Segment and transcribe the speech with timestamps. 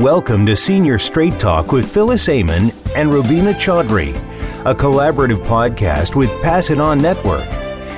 [0.00, 4.14] Welcome to Senior Straight Talk with Phyllis Amon and Rubina Chaudhry,
[4.66, 7.48] a collaborative podcast with Pass It On Network.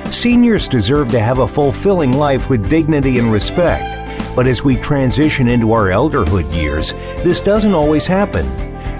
[0.05, 3.83] Seniors deserve to have a fulfilling life with dignity and respect,
[4.33, 8.45] but as we transition into our elderhood years, this doesn't always happen.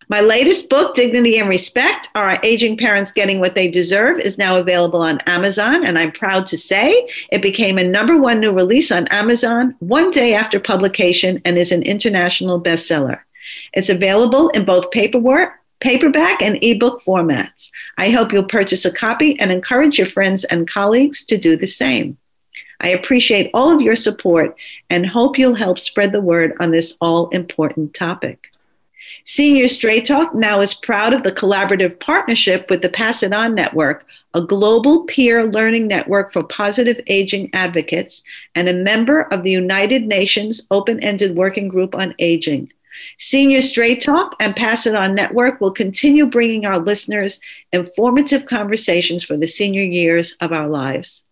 [0.09, 4.57] My latest book, Dignity and Respect Are Aging Parents Getting What They Deserve, is now
[4.57, 5.85] available on Amazon.
[5.85, 10.11] And I'm proud to say it became a number one new release on Amazon one
[10.11, 13.19] day after publication and is an international bestseller.
[13.73, 17.69] It's available in both paperwork, paperback, and ebook formats.
[17.97, 21.67] I hope you'll purchase a copy and encourage your friends and colleagues to do the
[21.67, 22.17] same.
[22.81, 24.57] I appreciate all of your support
[24.89, 28.52] and hope you'll help spread the word on this all important topic.
[29.25, 33.55] Senior Straight Talk now is proud of the collaborative partnership with the Pass It On
[33.55, 38.21] Network, a global peer learning network for positive aging advocates,
[38.53, 42.69] and a member of the United Nations Open Ended Working Group on Aging.
[43.17, 47.39] Senior Straight Talk and Pass It On Network will continue bringing our listeners
[47.71, 51.23] informative conversations for the senior years of our lives.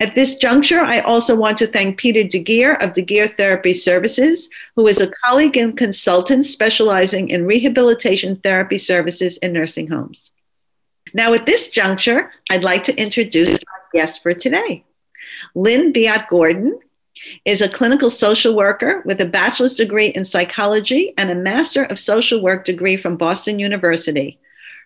[0.00, 4.86] At this juncture, I also want to thank Peter DeGeer of DeGeer Therapy Services, who
[4.86, 10.30] is a colleague and consultant specializing in rehabilitation therapy services in nursing homes.
[11.14, 14.84] Now, at this juncture, I'd like to introduce our guest for today.
[15.56, 16.78] Lynn Biot Gordon
[17.44, 21.98] is a clinical social worker with a bachelor's degree in psychology and a master of
[21.98, 24.38] social work degree from Boston University.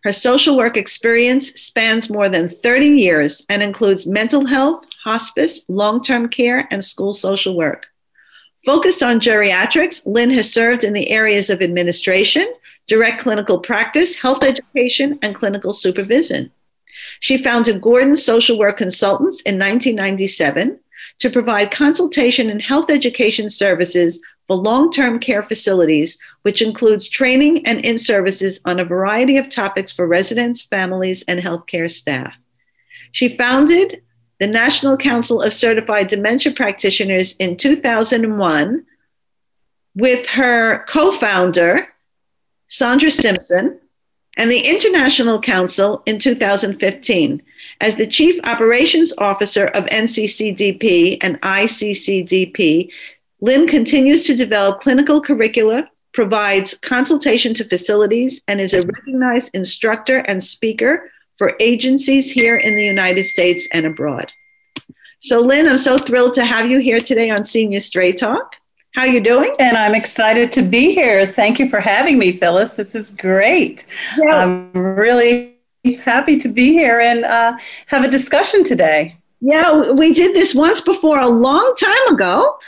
[0.05, 6.03] Her social work experience spans more than 30 years and includes mental health, hospice, long
[6.03, 7.87] term care, and school social work.
[8.65, 12.47] Focused on geriatrics, Lynn has served in the areas of administration,
[12.87, 16.51] direct clinical practice, health education, and clinical supervision.
[17.19, 20.79] She founded Gordon Social Work Consultants in 1997
[21.19, 27.67] to provide consultation and health education services for long term care facilities, which includes training
[27.67, 32.34] and in services on a variety of topics for residents, families, and healthcare staff.
[33.13, 34.03] She founded
[34.42, 38.84] the National Council of Certified Dementia Practitioners in 2001
[39.94, 41.86] with her co founder,
[42.66, 43.78] Sandra Stimson,
[44.36, 47.41] and the International Council in 2015.
[47.80, 52.91] As the Chief Operations Officer of NCCDP and ICCDP,
[53.41, 60.19] Lynn continues to develop clinical curricula, provides consultation to facilities, and is a recognized instructor
[60.19, 64.32] and speaker for agencies here in the United States and abroad.
[65.20, 68.57] So, Lynn, I'm so thrilled to have you here today on Senior Straight Talk.
[68.95, 69.53] How you doing?
[69.59, 71.27] And I'm excited to be here.
[71.33, 72.77] Thank you for having me, Phyllis.
[72.77, 73.86] This is great.
[74.18, 74.36] Yeah.
[74.36, 75.57] I'm really
[76.03, 79.16] happy to be here and uh, have a discussion today.
[79.41, 82.59] Yeah, we did this once before a long time ago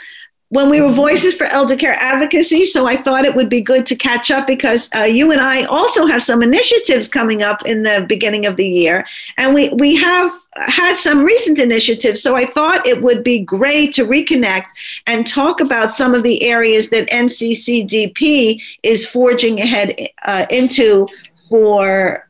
[0.55, 2.65] when we were Voices for Elder Care Advocacy.
[2.65, 5.65] So I thought it would be good to catch up because uh, you and I
[5.65, 9.05] also have some initiatives coming up in the beginning of the year.
[9.37, 12.23] And we, we have had some recent initiatives.
[12.23, 14.67] So I thought it would be great to reconnect
[15.07, 21.07] and talk about some of the areas that NCCDP is forging ahead uh, into
[21.49, 22.21] for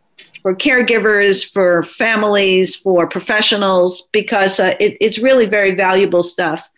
[0.41, 6.69] for caregivers, for families, for professionals, because uh, it, it's really very valuable stuff.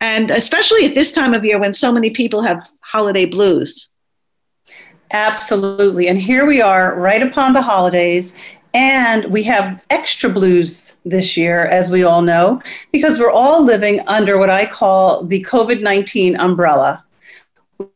[0.00, 3.88] And especially at this time of year when so many people have holiday blues.
[5.12, 6.08] Absolutely.
[6.08, 8.36] And here we are right upon the holidays.
[8.74, 12.60] And we have extra blues this year, as we all know,
[12.92, 17.02] because we're all living under what I call the COVID 19 umbrella.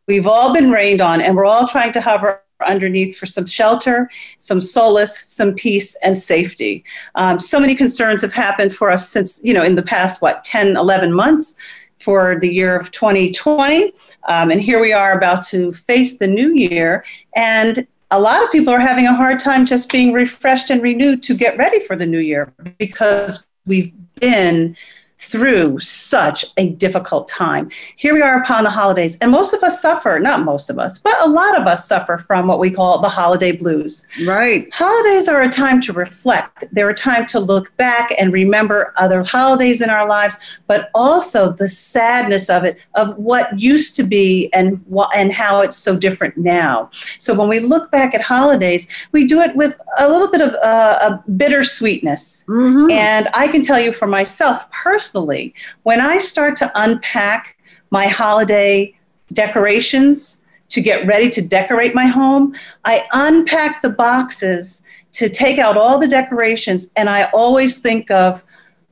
[0.08, 4.10] We've all been rained on, and we're all trying to hover underneath for some shelter,
[4.38, 6.84] some solace, some peace, and safety.
[7.14, 10.44] Um, so many concerns have happened for us since, you know, in the past, what,
[10.44, 11.56] 10, 11 months
[12.00, 13.92] for the year of 2020.
[14.28, 17.04] Um, and here we are about to face the new year.
[17.36, 21.22] And a lot of people are having a hard time just being refreshed and renewed
[21.24, 24.76] to get ready for the new year because we've been
[25.20, 27.70] through such a difficult time.
[27.96, 30.98] Here we are upon the holidays, and most of us suffer, not most of us,
[30.98, 34.06] but a lot of us suffer from what we call the holiday blues.
[34.24, 34.72] Right.
[34.72, 39.22] Holidays are a time to reflect, they're a time to look back and remember other
[39.22, 44.50] holidays in our lives, but also the sadness of it, of what used to be
[44.54, 44.82] and,
[45.14, 46.90] and how it's so different now.
[47.18, 50.54] So when we look back at holidays, we do it with a little bit of
[50.54, 52.46] uh, a bittersweetness.
[52.48, 52.90] Mm-hmm.
[52.90, 55.52] And I can tell you for myself personally, personally,
[55.82, 57.56] when I start to unpack
[57.90, 58.94] my holiday
[59.32, 62.54] decorations to get ready to decorate my home,
[62.84, 68.44] I unpack the boxes to take out all the decorations, and I always think of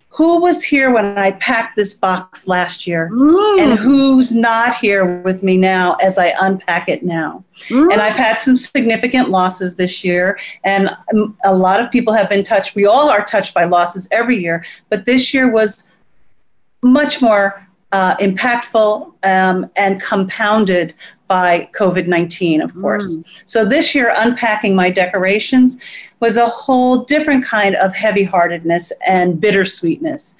[0.09, 3.61] who was here when I packed this box last year mm.
[3.61, 7.45] and who's not here with me now as I unpack it now.
[7.69, 7.93] Mm.
[7.93, 10.91] And I've had some significant losses this year, and
[11.45, 12.75] a lot of people have been touched.
[12.75, 15.88] We all are touched by losses every year, but this year was
[16.83, 20.95] much more uh, impactful um, and compounded
[21.27, 23.17] by COVID 19, of course.
[23.17, 23.25] Mm.
[23.47, 25.81] So this year, unpacking my decorations
[26.21, 30.37] was a whole different kind of heavy heartedness and bittersweetness.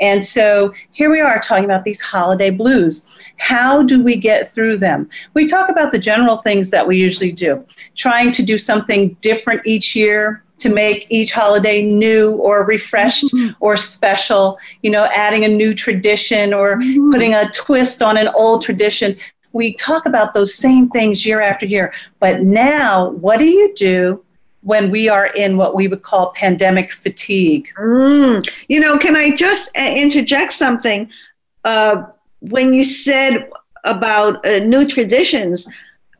[0.00, 3.06] And so here we are talking about these holiday blues.
[3.36, 5.08] How do we get through them?
[5.34, 7.64] We talk about the general things that we usually do,
[7.94, 13.52] trying to do something different each year, to make each holiday new or refreshed mm-hmm.
[13.60, 17.10] or special, you know, adding a new tradition or mm-hmm.
[17.10, 19.16] putting a twist on an old tradition.
[19.52, 21.92] We talk about those same things year after year.
[22.20, 24.24] But now, what do you do
[24.62, 27.68] when we are in what we would call pandemic fatigue?
[27.78, 28.48] Mm.
[28.68, 31.10] You know, can I just uh, interject something?
[31.64, 32.04] Uh,
[32.40, 33.50] when you said
[33.84, 35.66] about uh, new traditions,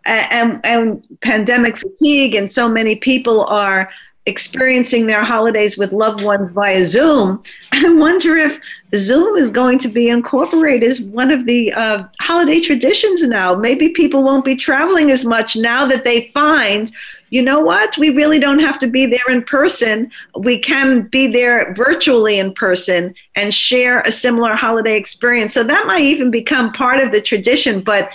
[0.04, 3.90] and, and pandemic fatigue, and so many people are
[4.26, 7.42] experiencing their holidays with loved ones via Zoom.
[7.72, 8.60] I wonder if
[8.94, 13.54] Zoom is going to be incorporated as one of the uh, holiday traditions now.
[13.54, 16.92] Maybe people won't be traveling as much now that they find,
[17.30, 20.10] you know what, we really don't have to be there in person.
[20.36, 25.54] We can be there virtually in person and share a similar holiday experience.
[25.54, 27.80] So that might even become part of the tradition.
[27.80, 28.10] But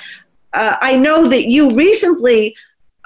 [0.53, 2.55] uh, I know that you recently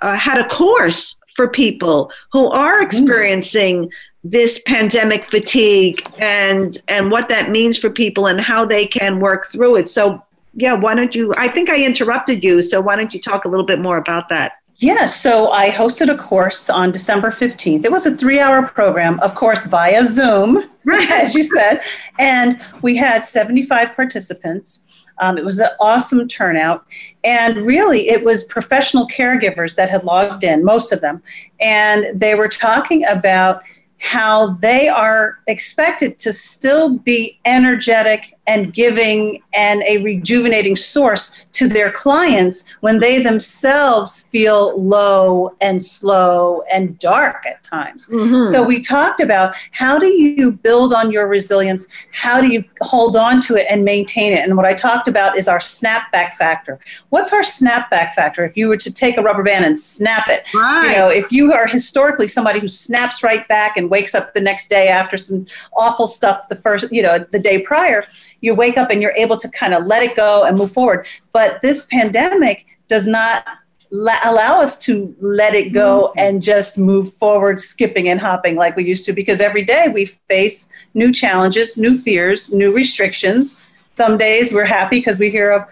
[0.02, 2.84] uh, had a course for people who are mm.
[2.84, 3.92] experiencing
[4.24, 9.52] this pandemic fatigue and and what that means for people and how they can work
[9.52, 9.90] through it.
[9.90, 10.24] So
[10.54, 13.48] yeah, why don't you I think I interrupted you, so why don't you talk a
[13.48, 14.54] little bit more about that?
[14.82, 17.86] Yeah, so I hosted a course on December 15th.
[17.86, 21.82] It was a three hour program, of course, via Zoom, as you said.
[22.18, 24.82] And we had 75 participants.
[25.22, 26.86] Um, it was an awesome turnout.
[27.24, 31.22] And really, it was professional caregivers that had logged in, most of them.
[31.60, 33.62] And they were talking about
[34.00, 41.70] how they are expected to still be energetic and giving and a rejuvenating source to
[41.70, 48.08] their clients when they themselves feel low and slow and dark at times.
[48.08, 48.52] Mm-hmm.
[48.52, 51.88] So we talked about how do you build on your resilience?
[52.12, 54.44] How do you hold on to it and maintain it?
[54.44, 56.78] And what I talked about is our snapback factor.
[57.10, 58.44] What's our snapback factor?
[58.44, 60.90] If you were to take a rubber band and snap it, right.
[60.90, 64.42] you know, if you are historically somebody who snaps right back and wakes up the
[64.42, 65.46] next day after some
[65.78, 68.06] awful stuff the first, you know, the day prior,
[68.42, 71.08] you wake up and you're able to kind of let it go and move forward.
[71.32, 73.46] But this pandemic does not
[73.92, 76.20] la- allow us to let it go mm-hmm.
[76.20, 80.06] and just move forward, skipping and hopping like we used to, because every day we
[80.06, 83.62] face new challenges, new fears, new restrictions.
[83.96, 85.66] Some days we're happy because we hear of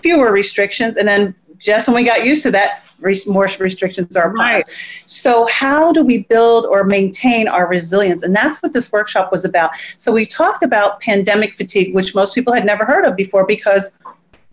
[0.00, 1.34] fewer restrictions, and then
[1.64, 2.82] just when we got used to that,
[3.26, 4.54] more restrictions are applied.
[4.54, 4.64] Right.
[5.06, 8.22] So, how do we build or maintain our resilience?
[8.22, 9.72] And that's what this workshop was about.
[9.98, 13.98] So, we talked about pandemic fatigue, which most people had never heard of before because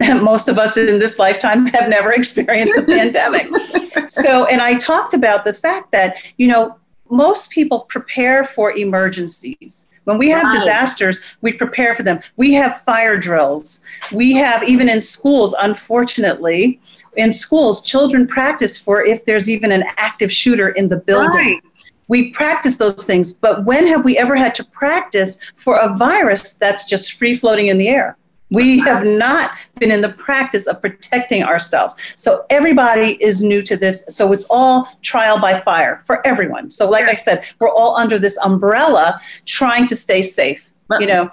[0.22, 3.48] most of us in this lifetime have never experienced a pandemic.
[4.08, 6.78] So, and I talked about the fact that, you know,
[7.10, 10.54] most people prepare for emergencies When we have Right.
[10.54, 12.20] disasters, we prepare for them.
[12.36, 13.84] We have fire drills.
[14.12, 16.80] We have, even in schools, unfortunately,
[17.16, 21.30] in schools, children practice for if there's even an active shooter in the building.
[21.30, 21.62] Right.
[22.08, 26.56] We practice those things, but when have we ever had to practice for a virus
[26.56, 28.18] that's just free floating in the air?
[28.50, 31.96] We have not been in the practice of protecting ourselves.
[32.16, 34.04] So everybody is new to this.
[34.10, 36.70] So it's all trial by fire for everyone.
[36.70, 41.32] So, like I said, we're all under this umbrella trying to stay safe, you know.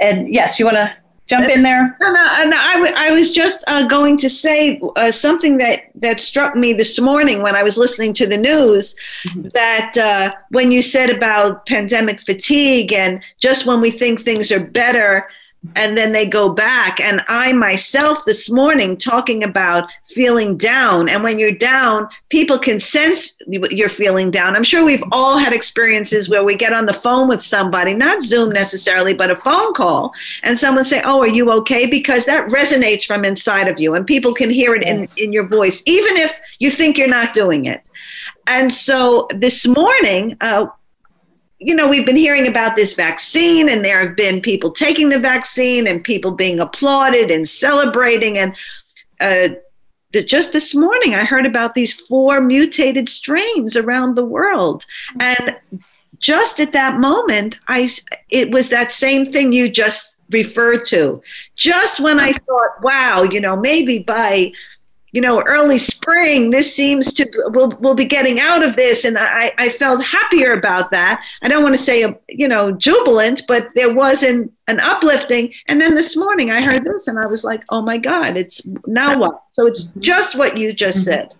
[0.00, 0.92] And yes, you want to
[1.28, 1.96] jump in there?
[2.00, 5.90] No, no, no I, w- I was just uh, going to say uh, something that,
[5.96, 8.96] that struck me this morning when I was listening to the news
[9.36, 14.60] that uh, when you said about pandemic fatigue and just when we think things are
[14.60, 15.28] better
[15.74, 17.00] and then they go back.
[17.00, 21.08] And I myself this morning talking about feeling down.
[21.08, 24.54] And when you're down, people can sense you're feeling down.
[24.54, 28.22] I'm sure we've all had experiences where we get on the phone with somebody, not
[28.22, 30.12] Zoom necessarily, but a phone call,
[30.42, 31.86] and someone say, Oh, are you okay?
[31.86, 35.46] Because that resonates from inside of you and people can hear it in, in your
[35.46, 37.82] voice, even if you think you're not doing it.
[38.46, 40.66] And so this morning, uh,
[41.58, 45.18] you know, we've been hearing about this vaccine, and there have been people taking the
[45.18, 48.38] vaccine and people being applauded and celebrating.
[48.38, 48.54] And
[49.20, 49.56] uh,
[50.12, 54.86] the, just this morning, I heard about these four mutated strains around the world.
[55.18, 55.56] And
[56.20, 57.90] just at that moment, I
[58.30, 61.20] it was that same thing you just referred to.
[61.56, 64.52] Just when I thought, wow, you know, maybe by
[65.12, 69.16] you know early spring this seems to we'll, we'll be getting out of this and
[69.18, 73.68] I, I felt happier about that i don't want to say you know jubilant but
[73.74, 77.44] there was an, an uplifting and then this morning i heard this and i was
[77.44, 81.34] like oh my god it's now what so it's just what you just said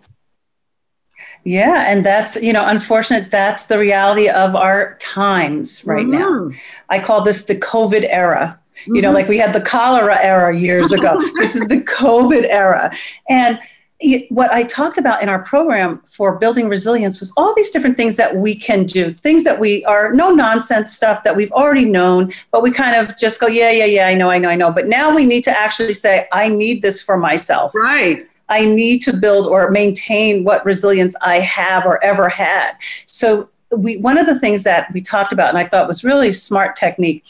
[1.44, 3.30] Yeah, and that's, you know, unfortunate.
[3.30, 6.30] That's the reality of our times right now.
[6.30, 6.56] Mhm.
[6.90, 8.58] I call this the COVID era.
[8.87, 9.14] You know, Mhm.
[9.14, 11.20] like we had the cholera era years ago.
[11.38, 12.90] this is the COVID era.
[13.28, 13.58] And
[14.02, 17.97] y- what I talked about in our program for building resilience was all these different
[17.97, 21.85] things that we can do, things that we are no nonsense stuff that we've already
[21.85, 24.54] known, but we kind of just go, yeah, yeah, yeah, I know, I know, I
[24.56, 24.70] know.
[24.70, 27.73] But now we need to actually say, I need this for myself.
[27.75, 32.70] right I need to build or maintain what resilience I have or ever had.
[33.04, 36.32] So we one of the things that we talked about and I thought was really
[36.32, 37.23] smart technique.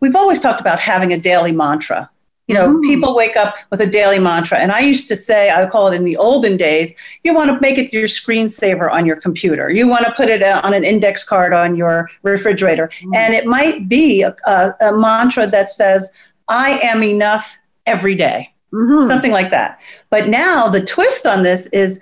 [0.00, 2.10] We've always talked about having a daily mantra.
[2.48, 2.82] You know, Mm.
[2.82, 4.58] people wake up with a daily mantra.
[4.58, 7.58] And I used to say, I call it in the olden days, you want to
[7.60, 9.68] make it your screensaver on your computer.
[9.70, 12.88] You want to put it uh, on an index card on your refrigerator.
[13.14, 16.12] And it might be a, a, a mantra that says,
[16.46, 19.06] I am enough every day Mhm.
[19.08, 19.80] something like that.
[20.10, 22.00] But now the twist on this is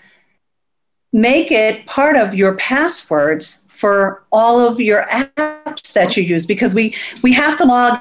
[1.13, 6.75] make it part of your passwords for all of your apps that you use because
[6.75, 8.01] we we have to log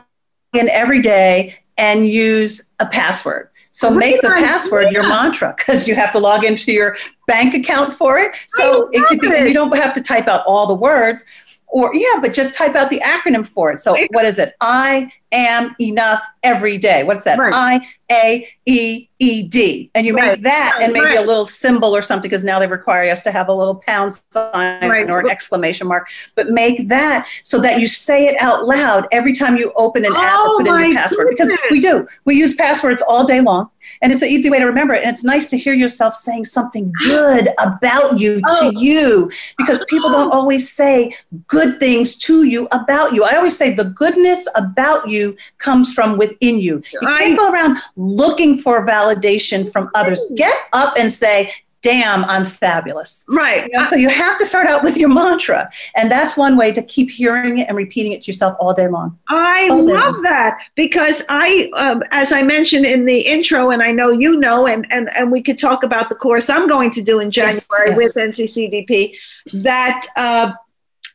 [0.54, 3.50] in every day and use a password.
[3.74, 6.96] So make the password your mantra because you have to log into your
[7.28, 8.34] bank account for it.
[8.48, 9.46] So it could be it.
[9.46, 11.26] you don't have to type out all the words
[11.68, 13.82] or yeah, but just type out the acronym for it.
[13.82, 14.54] So what is it?
[14.62, 17.04] I am enough every day.
[17.04, 17.38] What's that?
[17.40, 17.54] Right.
[17.54, 19.90] I A E E D.
[19.96, 20.32] And you Right.
[20.34, 21.18] make that and maybe Right.
[21.18, 24.14] a little symbol or something because now they require us to have a little pound
[24.32, 26.10] sign or an exclamation mark.
[26.36, 30.14] But make that so that you say it out loud every time you open an
[30.16, 31.28] app Oh, or put in your password.
[31.30, 32.06] Because we do.
[32.26, 33.70] We use passwords all day long.
[34.02, 35.04] And it's an easy way to remember it.
[35.04, 38.72] And it's nice to hear yourself saying something good about you Oh.
[38.72, 41.14] to you because people don't always say
[41.48, 43.24] good things to you about you.
[43.24, 45.23] I always say the goodness about you
[45.58, 46.82] comes from within you.
[46.92, 50.24] You can't go around looking for validation from others.
[50.36, 51.52] Get up and say,
[51.84, 53.26] damn, I'm fabulous.
[53.30, 55.70] right You know, so you have to start out with your mantra.
[55.96, 58.88] And that's one way to keep hearing it and repeating it to yourself all day
[58.88, 59.20] long.
[59.28, 64.10] I love that because I, um, as I mentioned in the intro, and I know
[64.10, 67.20] you know, and, and, and we could talk about the course I'm going to do
[67.20, 67.98] in January Yes, yes.
[67.98, 69.16] with NCCDP,
[69.62, 70.54] that uh,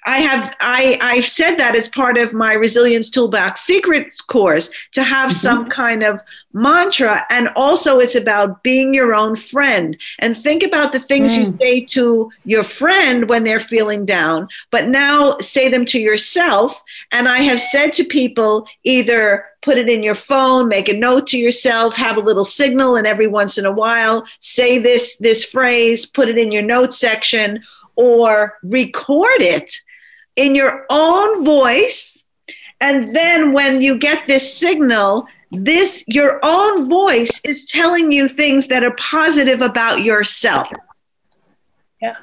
[0.08, 5.02] I have, I, I said that as part of my Resilience Toolbox Secrets course to
[5.02, 5.34] have Mhm.
[5.34, 6.20] some kind of
[6.54, 7.26] mantra.
[7.28, 11.60] And also, it's about being your own friend and think about the things you Mm.
[11.60, 16.82] say to your friend when they're feeling down, but now say them to yourself.
[17.12, 21.26] And I have said to people either put it in your phone, make a note
[21.26, 25.44] to yourself, have a little signal, and every once in a while say this this
[25.44, 27.62] phrase, put it in your note section,
[27.94, 29.70] or record it
[30.38, 32.24] in your own voice.
[32.80, 38.68] And then when you get this signal, this your own voice is telling you things
[38.68, 40.70] that are positive about yourself.
[42.00, 42.16] Yeah.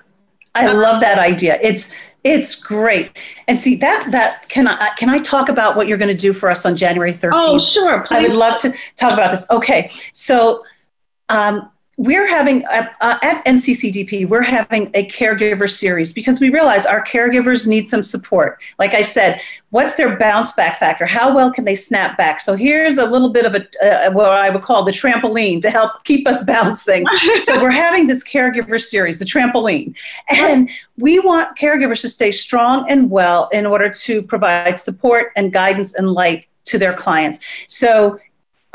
[0.56, 1.60] I love that idea.
[1.62, 1.94] It's
[2.24, 3.12] It's great.
[3.48, 6.32] And see that that can I can I talk about what you're going to do
[6.32, 7.32] for us on January 13th?
[7.34, 8.02] Oh, sure.
[8.04, 8.18] Please.
[8.18, 9.46] I would love to talk about this.
[9.52, 9.92] Okay.
[10.14, 10.64] So
[11.28, 17.04] um, we're having uh, at NCCDP, we're having a caregiver series because we realize our
[17.04, 18.62] caregivers need some support.
[18.78, 21.06] Like I said, what's their bounce back factor?
[21.06, 22.42] How well can they snap back?
[22.42, 25.70] So here's a little bit of a uh, what I would call the trampoline to
[25.70, 27.06] help keep us bouncing.
[27.44, 29.96] so we're having this caregiver series, the trampoline,
[30.30, 35.54] and we want caregivers to stay strong and well in order to provide support and
[35.54, 37.40] guidance and light to their clients.
[37.68, 38.20] So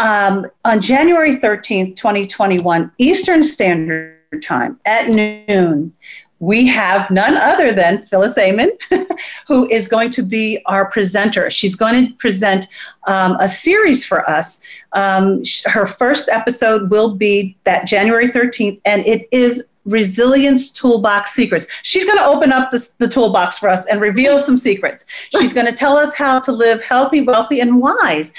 [0.01, 5.93] um, on January 13th, 2021, Eastern Standard Time at noon,
[6.39, 8.71] we have none other than Phyllis Amon,
[9.47, 11.51] who is going to be our presenter.
[11.51, 12.67] She's going to present
[13.07, 14.65] um, a series for us.
[14.93, 21.67] Um, her first episode will be that January 13th, and it is Resilience Toolbox Secrets.
[21.83, 25.05] She's going to open up the toolbox for us and reveal some secrets.
[25.39, 28.33] She's going to tell us how to live healthy, wealthy, and wise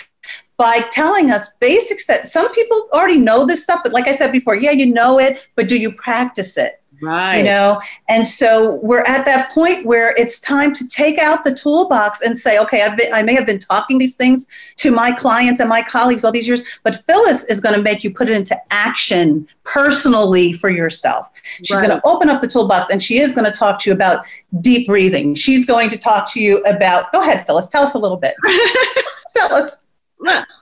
[0.61, 4.31] by telling us basics that some people already know this stuff, but like I said
[4.31, 6.83] before, yeah, you know it, but do you practice it?
[7.01, 7.37] Right.
[7.37, 11.55] You know, and so we're at that point where it's time to take out the
[11.55, 15.11] toolbox and say, okay, I've been, I may have been talking these things to my
[15.11, 18.29] clients and my colleagues all these years, but Phyllis is going to make you put
[18.29, 21.27] it into action personally for yourself.
[21.63, 21.87] She's right.
[21.87, 24.27] going to open up the toolbox and she is going to talk to you about
[24.59, 25.33] deep breathing.
[25.33, 28.35] She's going to talk to you about, go ahead, Phyllis, tell us a little bit.
[29.35, 29.77] tell us.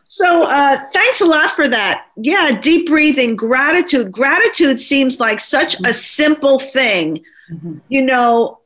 [0.07, 2.07] So uh, thanks a lot for that.
[2.15, 4.11] Yeah, deep breathing, gratitude.
[4.11, 7.23] Gratitude seems like such a simple thing.
[7.51, 7.77] Mm-hmm.
[7.89, 8.59] You know,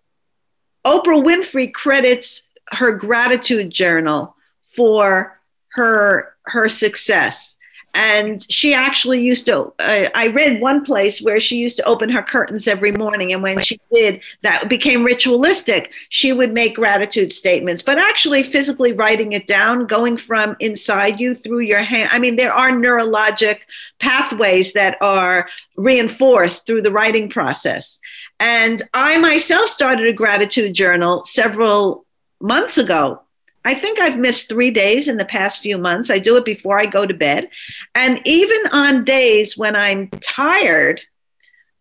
[0.86, 4.36] Oprah Winfrey credits her gratitude journal
[4.68, 5.40] for
[5.74, 7.53] her her success
[7.94, 12.10] and she actually used to uh, i read one place where she used to open
[12.10, 13.34] her curtains every morning.
[13.34, 15.92] And when she did that became ritualistic.
[16.10, 21.36] She would make gratitude statements but actually physically writing it down going from inside you
[21.36, 22.10] through your hand.
[22.12, 23.60] I mean there are neurologic
[24.00, 28.00] pathways that are reinforced through the writing process.
[28.40, 32.06] And i myself started a gratitude journal several
[32.40, 33.23] months ago
[33.66, 36.10] I think I've missed three days in the past few months.
[36.10, 37.50] I do it before I go to bed.
[37.96, 41.02] And even on days when I'm tired,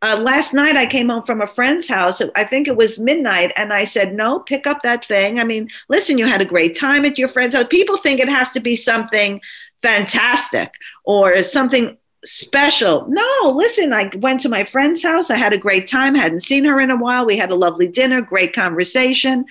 [0.02, 2.20] uh, last night I came home from a friend's house.
[2.34, 5.68] I think it was midnight, and I said, "No, pick up that thing." I mean,
[5.88, 7.66] listen, you had a great time at your friend's house.
[7.70, 9.40] People think it has to be something
[9.80, 13.06] fantastic or something special.
[13.08, 15.30] No, listen, I went to my friend's house.
[15.30, 16.14] I had a great time.
[16.14, 17.24] Hadn't seen her in a while.
[17.24, 19.44] We had a lovely dinner, great conversation.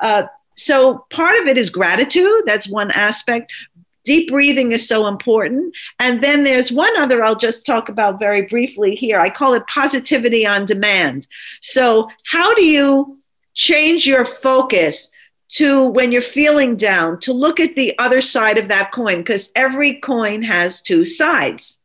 [0.00, 0.24] Uh,
[0.58, 2.42] so part of it is gratitude.
[2.44, 3.52] That's one aspect.
[4.04, 5.72] Deep breathing is so important.
[6.00, 9.20] And then there's one other I'll just talk about very briefly here.
[9.20, 11.26] I call it positivity on demand.
[11.60, 13.18] So, how do you
[13.54, 15.10] change your focus
[15.50, 19.18] to when you're feeling down to look at the other side of that coin?
[19.18, 21.77] Because every coin has two sides.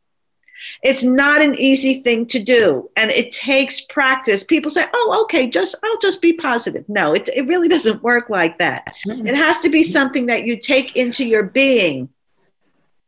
[0.84, 4.44] It's not an easy thing to do and it takes practice.
[4.44, 6.84] People say, oh, okay, just I'll just be positive.
[6.90, 8.94] No, it, it really doesn't work like that.
[9.06, 12.10] It has to be something that you take into your being.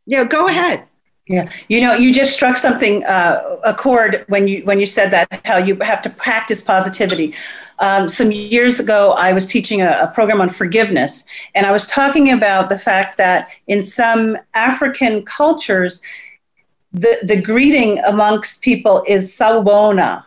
[0.06, 0.84] You know, go ahead.
[1.28, 5.10] Yeah, you know, you just struck something uh, a chord when you when you said
[5.10, 7.34] that how you have to practice positivity.
[7.80, 11.88] Um, some years ago, I was teaching a, a, program on forgiveness, and I was
[11.88, 16.00] talking about the fact that in some African cultures,
[16.96, 20.24] the, the greeting amongst people is sawubona.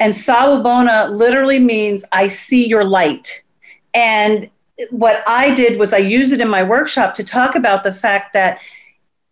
[0.00, 3.44] And sawubona literally means I see your light.
[3.94, 4.50] And
[4.90, 8.32] what I did was I used it in my workshop to talk about the fact
[8.32, 8.60] that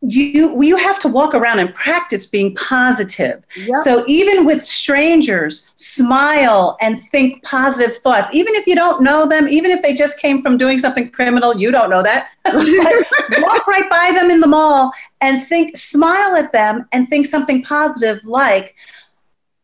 [0.01, 3.45] you you have to walk around and practice being positive.
[3.57, 3.77] Yep.
[3.83, 8.29] So even with strangers, smile and think positive thoughts.
[8.33, 11.57] Even if you don't know them, even if they just came from doing something criminal,
[11.57, 12.29] you don't know that.
[12.45, 17.63] walk right by them in the mall and think smile at them and think something
[17.65, 18.77] positive like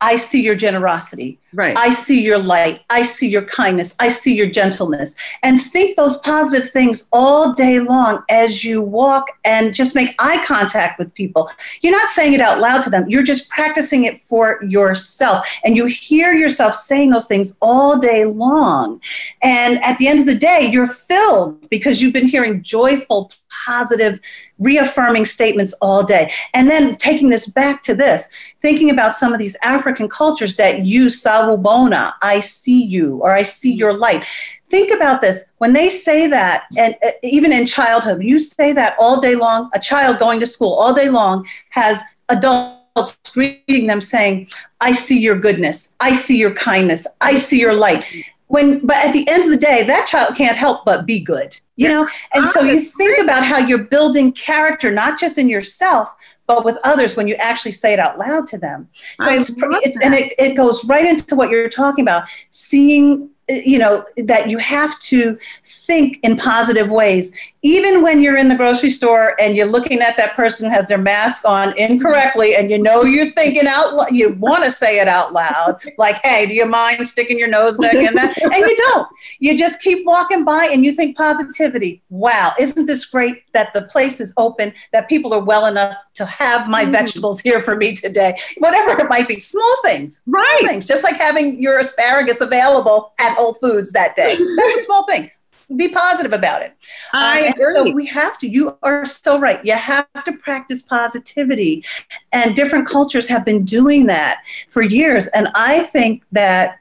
[0.00, 1.38] I see your generosity.
[1.54, 1.76] Right.
[1.76, 2.82] I see your light.
[2.90, 3.94] I see your kindness.
[4.00, 5.14] I see your gentleness.
[5.42, 10.44] And think those positive things all day long as you walk and just make eye
[10.44, 11.48] contact with people.
[11.80, 15.48] You're not saying it out loud to them, you're just practicing it for yourself.
[15.64, 19.00] And you hear yourself saying those things all day long.
[19.42, 23.30] And at the end of the day, you're filled because you've been hearing joyful,
[23.66, 24.20] positive,
[24.58, 26.32] reaffirming statements all day.
[26.52, 28.28] And then taking this back to this,
[28.60, 33.42] thinking about some of these African cultures that use sawubona, I see you, or I
[33.42, 34.24] see your light.
[34.68, 35.50] Think about this.
[35.58, 39.70] When they say that, and uh, even in childhood, you say that all day long,
[39.74, 44.48] a child going to school all day long has adults greeting them saying,
[44.80, 48.04] I see your goodness, I see your kindness, I see your light.
[48.46, 51.58] When but at the end of the day that child can't help but be good
[51.76, 52.08] you know?
[52.32, 56.08] And so you think about how you're building character not just in yourself
[56.46, 58.88] but with others when you actually say it out loud to them.
[59.20, 63.78] So it's, it's and it, it goes right into what you're talking about seeing you
[63.78, 67.36] know that you have to think in positive ways.
[67.62, 70.88] Even when you're in the grocery store and you're looking at that person who has
[70.88, 74.98] their mask on incorrectly and you know you're thinking out loud you want to say
[74.98, 78.54] it out loud like hey do you mind sticking your nose back in that and
[78.54, 79.08] you don't.
[79.38, 82.02] You just keep walking by and you think positivity.
[82.08, 86.24] Wow isn't this great that the place is open that people are well enough to
[86.24, 86.92] have my mm.
[86.92, 88.36] vegetables here for me today?
[88.58, 90.58] Whatever it might be small things right.
[90.58, 94.36] small things just like having your asparagus available at Whole Foods that day.
[94.56, 95.30] That's a small thing.
[95.76, 96.74] Be positive about it.
[97.14, 97.74] I um, agree.
[97.76, 98.48] So we have to.
[98.48, 99.64] You are so right.
[99.64, 101.84] You have to practice positivity,
[102.32, 105.28] and different cultures have been doing that for years.
[105.28, 106.80] And I think that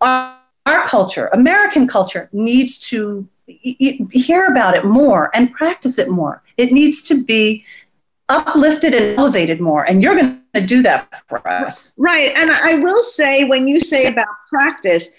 [0.00, 6.42] our, our culture, American culture, needs to hear about it more and practice it more.
[6.56, 7.64] It needs to be
[8.28, 9.84] uplifted and elevated more.
[9.84, 11.92] And you're going to do that for us.
[11.98, 12.32] Right.
[12.34, 15.10] And I will say, when you say about practice,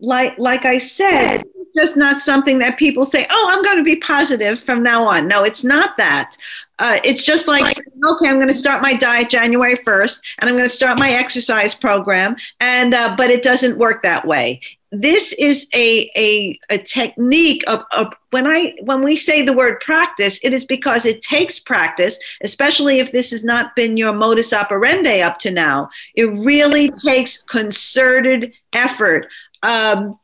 [0.00, 3.84] like like I said, it's just not something that people say, "Oh, I'm going to
[3.84, 6.36] be positive from now on." No, it's not that.
[6.78, 10.50] Uh, it's just like, saying, okay, I'm going to start my diet January 1st, and
[10.50, 14.60] I'm going to start my exercise program, and uh, but it doesn't work that way.
[14.92, 19.80] This is a a, a technique of, of when I when we say the word
[19.80, 24.52] practice, it is because it takes practice, especially if this has not been your modus
[24.52, 25.88] operandi up to now.
[26.14, 29.28] It really takes concerted effort
[29.66, 30.18] um,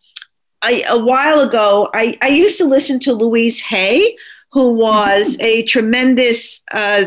[0.62, 4.16] I, a while ago, I, I used to listen to Louise Hay,
[4.52, 7.06] who was a tremendous uh,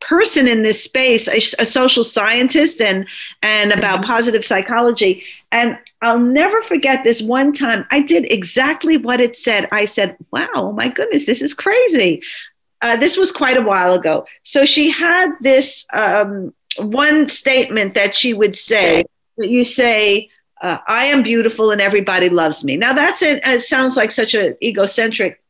[0.00, 3.06] person in this space, a, a, social scientist and
[3.42, 4.10] and about mm-hmm.
[4.10, 5.24] positive psychology.
[5.50, 7.86] And I'll never forget this one time.
[7.90, 9.66] I did exactly what it said.
[9.72, 12.22] I said, "Wow, my goodness, this is crazy."
[12.82, 14.26] Uh, this was quite a while ago.
[14.42, 19.02] So she had this um, one statement that she would say
[19.38, 22.76] you say, uh, I am beautiful and everybody loves me.
[22.76, 23.46] Now that's it.
[23.46, 25.42] It sounds like such an egocentric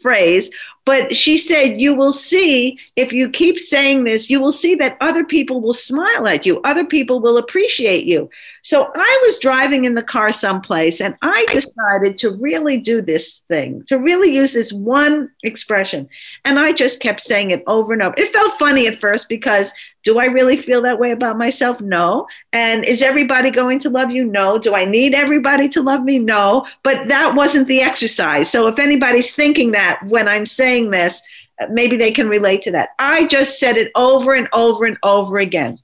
[0.00, 0.50] phrase,
[0.84, 4.96] but she said, You will see, if you keep saying this, you will see that
[5.00, 8.28] other people will smile at you, other people will appreciate you.
[8.62, 13.42] So I was driving in the car someplace and I decided to really do this
[13.50, 16.08] thing, to really use this one expression.
[16.46, 18.14] And I just kept saying it over and over.
[18.16, 19.70] It felt funny at first because
[20.02, 21.80] do I really feel that way about myself?
[21.80, 22.26] No.
[22.52, 24.24] And is everybody going to love you?
[24.24, 24.58] No.
[24.58, 26.18] Do I need everybody to love me?
[26.18, 26.66] No.
[26.82, 28.50] But that wasn't the exercise.
[28.50, 31.22] So if anybody's thinking that when I'm saying this,
[31.60, 32.90] uh, maybe they can relate to that.
[32.98, 35.78] I just said it over and over and over again.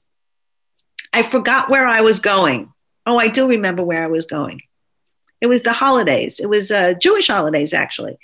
[1.13, 2.71] I forgot where I was going.
[3.05, 4.61] Oh, I do remember where I was going.
[5.41, 6.39] It was the holidays.
[6.39, 8.17] It was uh, Jewish holidays, actually.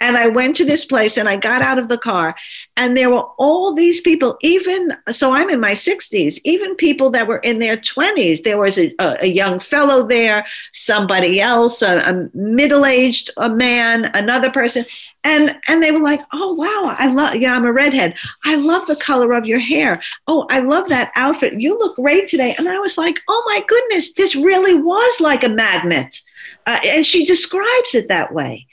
[0.00, 2.34] And I went to this place and I got out of the car,
[2.76, 7.28] and there were all these people, even so, I'm in my 60s, even people that
[7.28, 8.42] were in their 20s.
[8.42, 14.50] There was a, a young fellow there, somebody else, a, a middle aged man, another
[14.50, 14.84] person.
[15.22, 18.16] And, and they were like, oh, wow, I love, yeah, I'm a redhead.
[18.44, 20.02] I love the color of your hair.
[20.26, 21.60] Oh, I love that outfit.
[21.60, 22.54] You look great today.
[22.58, 26.20] And I was like, oh my goodness, this really was like a magnet.
[26.66, 28.66] Uh, and she describes it that way.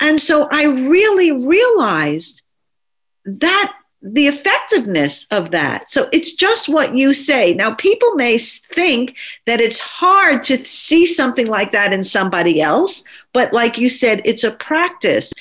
[0.00, 2.42] And so I really realized
[3.24, 5.90] that the effectiveness of that.
[5.90, 7.52] So it's just what you say.
[7.52, 9.16] Now, people may think
[9.46, 14.22] that it's hard to see something like that in somebody else, but like you said,
[14.24, 15.32] it's a practice.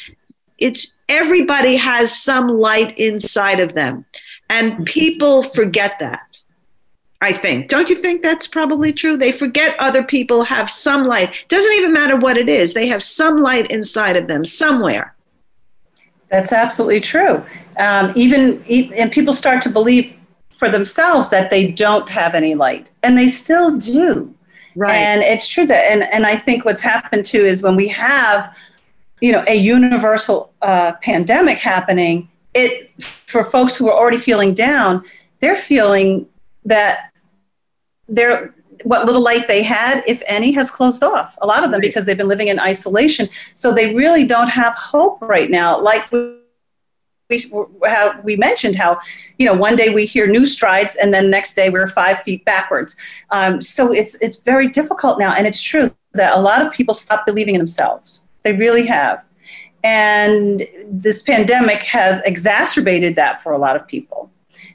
[0.57, 4.05] It's everybody has some light inside of them,
[4.49, 6.26] and people forget that.
[7.21, 7.67] I think.
[7.67, 9.17] Don't you think that's probably true?
[9.17, 11.33] They forget other people have some light.
[11.49, 12.73] Doesn't even matter what it is.
[12.73, 15.15] They have some light inside of them somewhere.
[16.29, 17.43] That's absolutely true.
[17.79, 20.13] Um, even and people start to believe
[20.51, 24.33] for themselves that they don't have any light, and they still do.
[24.75, 24.95] Right.
[24.95, 28.55] And it's true that, and and I think what's happened too is when we have,
[29.21, 35.03] you know, a universal uh, pandemic happening, it for folks who are already feeling down,
[35.39, 36.27] they're feeling
[36.67, 37.11] that
[38.07, 38.53] their
[38.83, 41.35] what little light they had, if any, has closed off.
[41.41, 44.75] A lot of them because they've been living in isolation, so they really don't have
[44.75, 45.81] hope right now.
[45.81, 46.37] Like we,
[47.29, 47.43] we,
[47.85, 48.99] how we mentioned, how
[49.37, 52.45] you know one day we hear new strides, and then next day we're five feet
[52.45, 52.95] backwards.
[53.31, 56.93] Um, so it's it's very difficult now, and it's true that a lot of people
[56.93, 58.27] stop believing in themselves.
[58.43, 59.23] They really have.
[59.83, 64.31] And this pandemic has exacerbated that for a lot of people.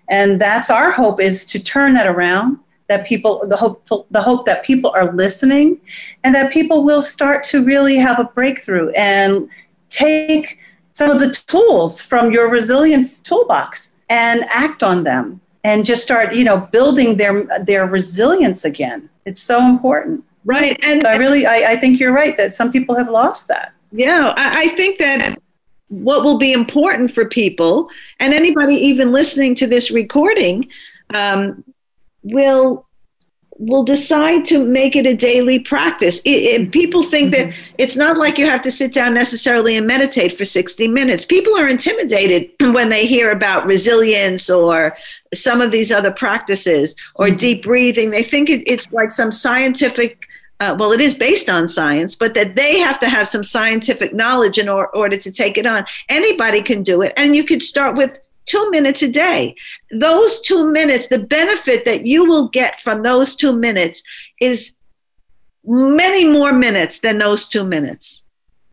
[0.09, 4.45] And that's our hope is to turn that around, that people the hope the hope
[4.47, 5.81] that people are listening
[6.25, 9.49] and that people will start to really have a breakthrough and
[9.89, 10.59] take
[10.93, 16.35] some of the tools from your resilience toolbox and act on them and just start
[16.35, 19.09] you know building their their resilience again.
[19.25, 20.25] It's so important.
[20.45, 23.49] Right and so i really I, I think you're right that some people have lost
[23.49, 23.73] that.
[23.93, 25.39] Yeah I, I think that
[25.93, 30.67] what will be important for people and anybody even listening to this recording
[31.13, 31.63] um,
[32.23, 32.87] will
[33.59, 36.19] will decide to make it a daily practice.
[36.25, 37.51] It, it, people think mm-hmm.
[37.51, 41.27] that it's not like you have to sit down necessarily and meditate for 60 minutes.
[41.27, 44.97] People are intimidated when they hear about resilience or
[45.35, 47.37] some of these other practices or mm-hmm.
[47.37, 48.11] deep breathing.
[48.11, 50.27] They think it, it's like some scientific.
[50.63, 54.15] Uh, well, it is based on science, but that they have to have some scientific
[54.15, 55.85] knowledge in or, order to take it on.
[56.09, 57.13] Anybody can do it.
[57.17, 59.57] And you could start with two minutes a day.
[59.91, 64.05] Those two minutes, the benefit that you will get from those two minutes
[64.41, 64.77] is
[65.65, 68.23] many more minutes than those two minutes.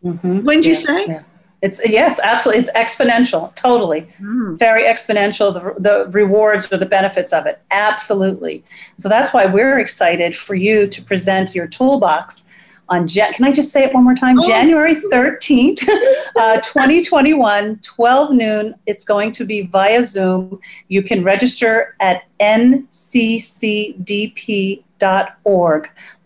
[0.03, 0.41] Mm-hmm.
[0.41, 1.05] Wouldn't yeah, you say?
[1.07, 1.23] Yeah.
[1.61, 2.61] It's yes, absolutely.
[2.61, 4.57] It's exponential, totally, mm.
[4.57, 5.53] very exponential.
[5.53, 8.63] The, the rewards or the benefits of it, absolutely.
[8.97, 12.45] So that's why we're excited for you to present your toolbox
[12.89, 14.39] on Jan- can I just say it one more time?
[14.39, 14.47] Oh.
[14.47, 15.87] January 13th,
[16.35, 18.73] uh, 2021, 12 noon.
[18.85, 20.59] It's going to be via Zoom.
[20.87, 22.89] You can register at nccdp.org.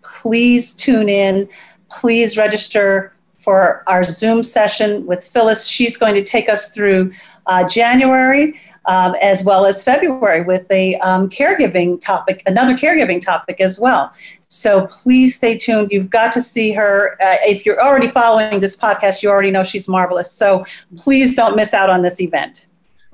[0.02, 1.50] Please tune in.
[1.90, 3.14] Please register
[3.44, 5.68] for our Zoom session with Phyllis.
[5.68, 7.12] She's going to take us through
[7.46, 13.60] uh, January um, as well as February with a um, caregiving topic, another caregiving topic
[13.60, 14.12] as well.
[14.48, 15.92] So please stay tuned.
[15.92, 17.18] You've got to see her.
[17.22, 20.32] Uh, if you're already following this podcast, you already know she's marvelous.
[20.32, 20.66] So
[20.98, 22.68] please don't miss out on this event.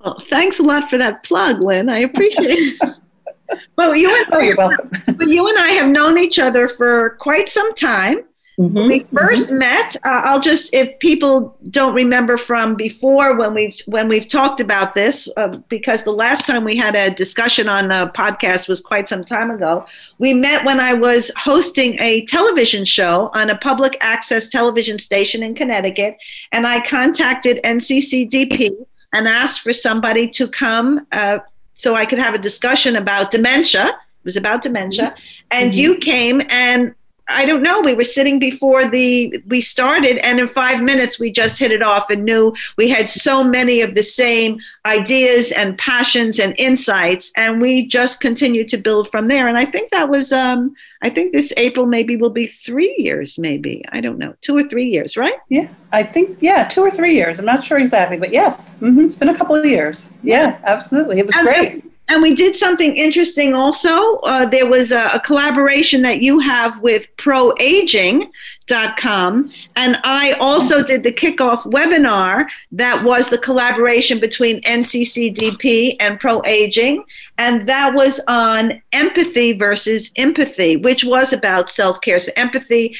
[0.03, 1.89] Well, thanks a lot for that plug, Lynn.
[1.89, 2.95] I appreciate it.
[3.77, 4.89] well, you and, oh, you're welcome.
[5.07, 8.23] but you and I have known each other for quite some time.
[8.59, 9.57] Mm-hmm, we 1st mm-hmm.
[9.57, 9.95] met.
[10.03, 14.95] Uh, I'll just, if people don't remember from before when we've when we've talked about
[14.95, 19.07] this, uh, because the last time we had a discussion on the podcast was quite
[19.07, 19.85] some time ago.
[20.17, 25.41] We met when I was hosting a television show on a public access television station
[25.41, 26.17] in Connecticut,
[26.51, 28.75] and I contacted NCCDP
[29.13, 31.39] and asked for somebody to come uh,
[31.75, 33.87] so I could have a discussion about dementia.
[33.87, 35.15] It was about dementia,
[35.49, 35.79] and mm-hmm.
[35.79, 36.93] you came and
[37.29, 37.79] I don't know.
[37.79, 41.83] We were sitting before the we started, and in five minutes we just hit it
[41.83, 47.31] off and knew we had so many of the same ideas and passions and insights,
[47.37, 49.47] and we just continued to build from there.
[49.47, 53.37] And I think that was, um, I think this April maybe will be three years,
[53.37, 55.37] maybe I don't know, two or three years, right?
[55.49, 57.37] Yeah, I think yeah, two or three years.
[57.37, 59.01] I'm not sure exactly, but yes, mm-hmm.
[59.01, 60.09] it's been a couple of years.
[60.23, 64.15] Yeah, absolutely, it was and great and we did something interesting also.
[64.17, 68.31] Uh, there was a, a, collaboration that you have with proaging.com.
[69.75, 77.03] And I also did the kickoff webinar that was the collaboration between NCCDP and ProAging.
[77.37, 82.17] And that was on empathy versus empathy, which was about self care.
[82.17, 82.95] So, empathy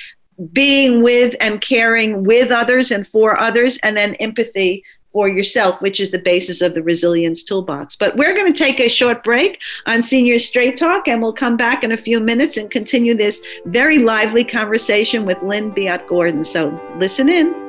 [0.54, 6.00] being with and caring with others and for others, and then empathy for yourself, which
[6.00, 7.96] is the basis of the resilience toolbox.
[7.96, 11.58] But we're going to take a short break on Senior Straight Talk, and we'll come
[11.58, 16.46] back in a few minutes and continue this very lively conversation with Lynn Biot Gordon.
[16.46, 17.69] So listen in.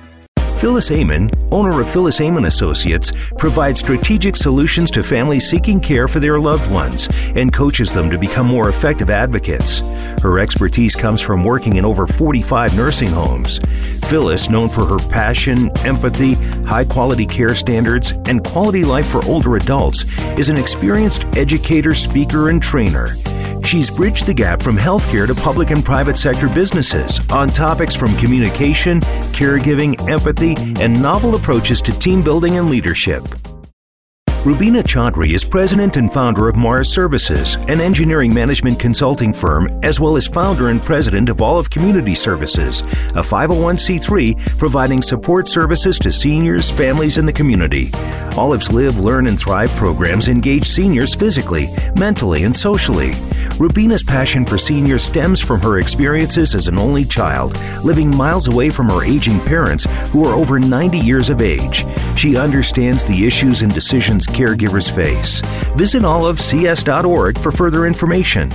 [0.61, 6.19] Phyllis Amon, owner of Phyllis Amon Associates, provides strategic solutions to families seeking care for
[6.19, 9.79] their loved ones and coaches them to become more effective advocates.
[10.21, 13.57] Her expertise comes from working in over 45 nursing homes.
[14.03, 19.55] Phyllis, known for her passion, empathy, high quality care standards, and quality life for older
[19.55, 20.05] adults,
[20.37, 23.07] is an experienced educator, speaker, and trainer.
[23.63, 28.15] She's bridged the gap from healthcare to public and private sector businesses on topics from
[28.17, 33.23] communication, caregiving, empathy, and novel approaches to team building and leadership.
[34.43, 39.99] Rubina Chaudhry is president and founder of Mars Services, an engineering management consulting firm, as
[39.99, 46.11] well as founder and president of Olive Community Services, a 501c3 providing support services to
[46.11, 47.91] seniors, families, and the community.
[48.35, 53.13] Olive's Live, Learn, and Thrive programs engage seniors physically, mentally, and socially.
[53.59, 58.71] Rubina's passion for seniors stems from her experiences as an only child, living miles away
[58.71, 61.85] from her aging parents who are over 90 years of age.
[62.17, 65.41] She understands the issues and decisions caregivers face.
[65.75, 68.51] Visit olivecs.org for further information.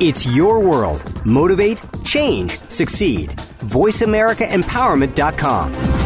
[0.00, 1.24] It's your world.
[1.24, 3.30] Motivate, change, succeed.
[3.30, 6.03] VoiceAmericaEmpowerment.com.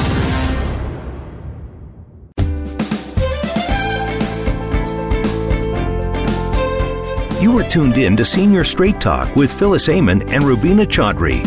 [7.49, 11.41] You are tuned in to Senior Straight Talk with Phyllis Amon and Rubina Chaudhry.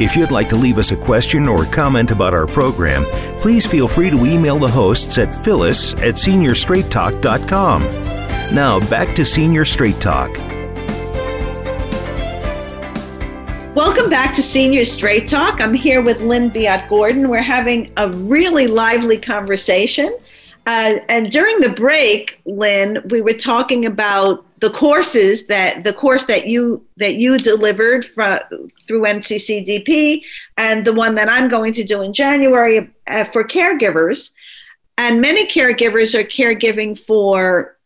[0.00, 3.04] If you'd like to leave us a question or comment about our program,
[3.40, 7.82] please feel free to email the hosts at phyllis at seniorstraighttalk.com.
[8.52, 10.36] Now, back to Senior Straight Talk.
[13.76, 15.60] Welcome back to Senior Straight Talk.
[15.60, 17.28] I'm here with Lynn Biot Gordon.
[17.28, 20.18] We're having a really lively conversation.
[20.66, 26.24] Uh, and during the break, Lynn, we were talking about the courses that the course
[26.24, 28.38] that you that you delivered from,
[28.86, 30.22] through NCCDP
[30.56, 34.30] and the one that I'm going to do in January uh, for caregivers.
[34.96, 37.76] And many caregivers are caregiving for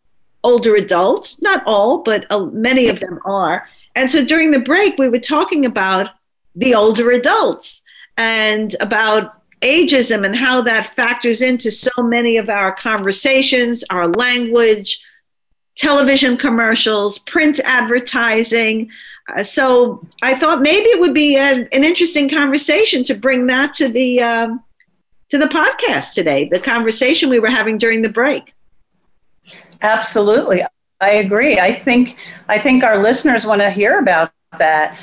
[0.44, 3.66] older adults, not all, but uh, many of them are.
[3.96, 6.10] And so during the break, we were talking about
[6.54, 7.82] the older adults
[8.16, 15.02] and about ageism and how that factors into so many of our conversations, our language,
[15.78, 18.90] television commercials, print advertising.
[19.34, 23.72] Uh, so I thought maybe it would be a, an interesting conversation to bring that
[23.74, 24.62] to the um,
[25.30, 26.48] to the podcast today.
[26.48, 28.54] The conversation we were having during the break.
[29.80, 30.64] Absolutely,
[31.00, 31.58] I agree.
[31.60, 32.16] I think
[32.48, 34.98] I think our listeners want to hear about that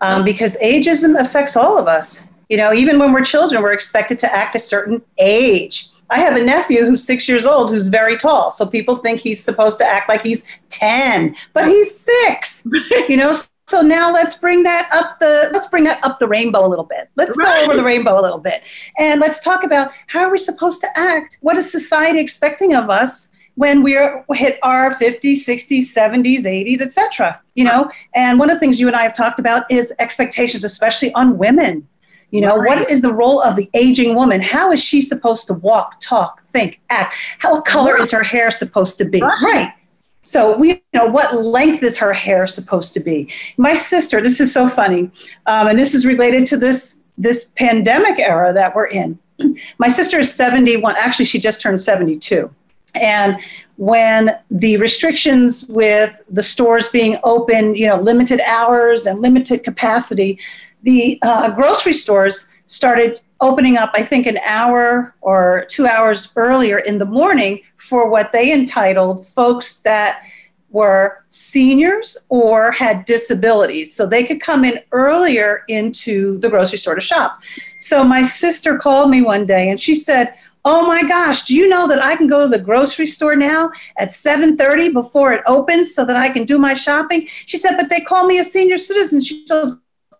[0.00, 2.26] um, because ageism affects all of us.
[2.48, 5.90] You know, even when we're children, we're expected to act a certain age.
[6.10, 8.50] I have a nephew who's six years old who's very tall.
[8.50, 12.66] So people think he's supposed to act like he's 10, but he's six,
[13.08, 13.34] you know?
[13.66, 16.86] So now let's bring that up the let's bring that up the rainbow a little
[16.86, 17.10] bit.
[17.16, 17.66] Let's right.
[17.66, 18.62] go over the rainbow a little bit.
[18.98, 21.38] And let's talk about how are we supposed to act?
[21.42, 23.92] What is society expecting of us when we
[24.30, 27.42] hit our 50s, 60s, 70s, 80s, etc.
[27.56, 27.90] You know?
[28.14, 31.36] And one of the things you and I have talked about is expectations, especially on
[31.36, 31.86] women
[32.30, 32.80] you know, right.
[32.80, 34.40] what is the role of the aging woman?
[34.40, 37.14] How is she supposed to walk, talk, think, act?
[37.38, 38.02] How color right.
[38.02, 39.20] is her hair supposed to be?
[39.20, 39.42] Right.
[39.42, 39.74] right.
[40.22, 43.32] So we know what length is her hair supposed to be?
[43.56, 45.10] My sister, this is so funny,
[45.46, 49.18] um, and this is related to this this pandemic era that we're in.
[49.78, 50.96] My sister is 71.
[50.98, 52.54] Actually, she just turned 72.
[52.94, 53.40] And
[53.76, 60.38] when the restrictions with the stores being open, you know, limited hours and limited capacity,
[60.82, 66.78] the uh, grocery stores started opening up, I think, an hour or two hours earlier
[66.78, 70.22] in the morning for what they entitled folks that
[70.70, 73.94] were seniors or had disabilities.
[73.94, 77.42] So they could come in earlier into the grocery store to shop.
[77.78, 81.68] So my sister called me one day and she said, Oh my gosh, do you
[81.68, 85.94] know that I can go to the grocery store now at 7:30 before it opens
[85.94, 87.26] so that I can do my shopping?
[87.46, 89.22] She said, but they call me a senior citizen.
[89.22, 89.76] She goes,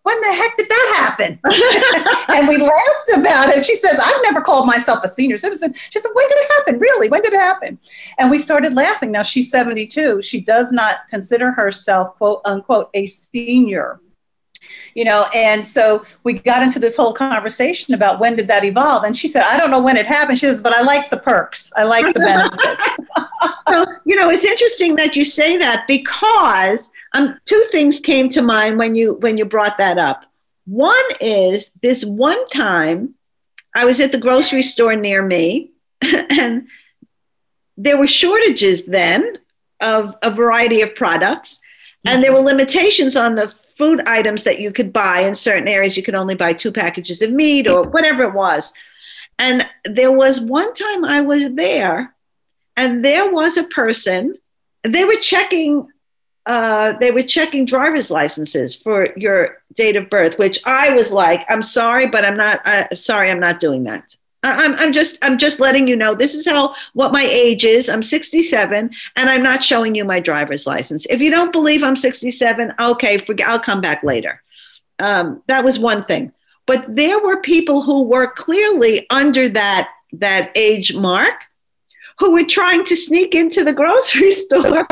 [0.08, 1.38] when the heck did that happen?
[2.34, 3.62] and we laughed about it.
[3.62, 5.74] She says, I've never called myself a senior citizen.
[5.90, 6.78] She said, when did it happen?
[6.78, 7.10] Really?
[7.10, 7.78] When did it happen?
[8.16, 9.12] And we started laughing.
[9.12, 10.22] Now she's 72.
[10.22, 14.00] She does not consider herself, quote unquote, a senior
[14.94, 19.04] you know and so we got into this whole conversation about when did that evolve?
[19.04, 20.38] And she said i don't know when it happened.
[20.38, 21.72] She says but i like the perks.
[21.76, 22.98] I like the benefits.
[23.68, 28.42] So you know it's interesting that you say that because um, two things came to
[28.42, 30.24] mind when you when you brought that up.
[30.66, 33.14] One is this one time
[33.74, 35.70] I was at the grocery store near me,
[36.02, 36.68] and
[37.76, 39.38] there were shortages then
[39.80, 41.60] of a variety of products,
[42.04, 45.96] and there were limitations on the food items that you could buy in certain areas.
[45.96, 48.72] You could only buy two packages of meat or whatever it was.
[49.38, 52.14] And there was one time I was there,
[52.76, 54.36] and there was a person,
[54.82, 55.88] they were checking
[56.48, 61.44] uh, they were checking driver's licenses for your date of birth, which I was like,
[61.50, 62.66] I'm sorry, but I'm not.
[62.66, 64.16] Uh, sorry, I'm not doing that.
[64.42, 67.88] I'm, I'm just I'm just letting you know this is how what my age is.
[67.88, 71.06] I'm 67 and I'm not showing you my driver's license.
[71.10, 73.48] If you don't believe I'm 67, okay, forget.
[73.48, 74.42] I'll come back later.
[75.00, 76.32] Um, that was one thing.
[76.66, 81.44] But there were people who were clearly under that that age mark
[82.18, 84.86] who were trying to sneak into the grocery store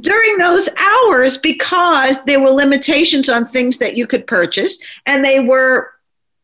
[0.00, 5.40] during those hours because there were limitations on things that you could purchase and they
[5.40, 5.93] were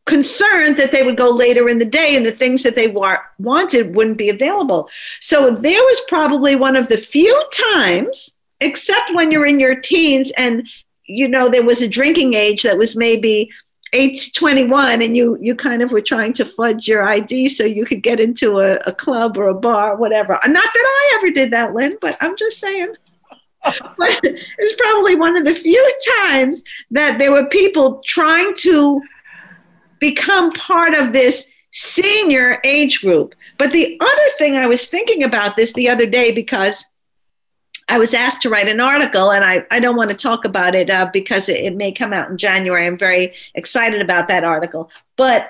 [0.05, 3.19] concerned that they would go later in the day and the things that they wa-
[3.39, 4.89] wanted wouldn't be available.
[5.19, 7.43] So there was probably one of the few
[7.73, 10.67] times, except when you're in your teens and
[11.05, 13.49] you know there was a drinking age that was maybe
[13.93, 17.65] 8 to 21 and you you kind of were trying to fudge your ID so
[17.65, 20.33] you could get into a, a club or a bar, whatever.
[20.33, 22.93] Uh, not that I ever did that, Lynn, but I'm just saying.
[23.63, 29.01] but it's probably one of the few times that there were people trying to
[30.01, 33.33] become part of this senior age group.
[33.57, 36.83] But the other thing I was thinking about this the other day because
[37.87, 40.75] I was asked to write an article, and I, I don't want to talk about
[40.75, 42.87] it uh, because it, it, may come out in January.
[42.87, 44.89] I'm very excited about that article.
[45.17, 45.49] But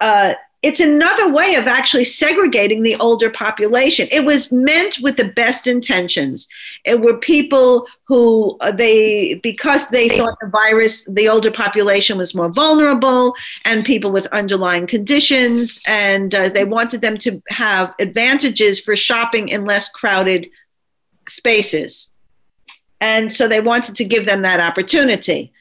[0.00, 4.08] uh, it's another way of actually segregating the older population.
[4.10, 6.48] It was meant with the best intentions.
[6.84, 12.34] It were people who uh, they, because they thought the virus, the older population was
[12.34, 13.34] more vulnerable,
[13.64, 19.48] and people with underlying conditions, and uh, they wanted them to have advantages for shopping
[19.48, 20.48] in less crowded
[21.28, 22.10] spaces.
[23.00, 25.52] And so they wanted to give them that opportunity.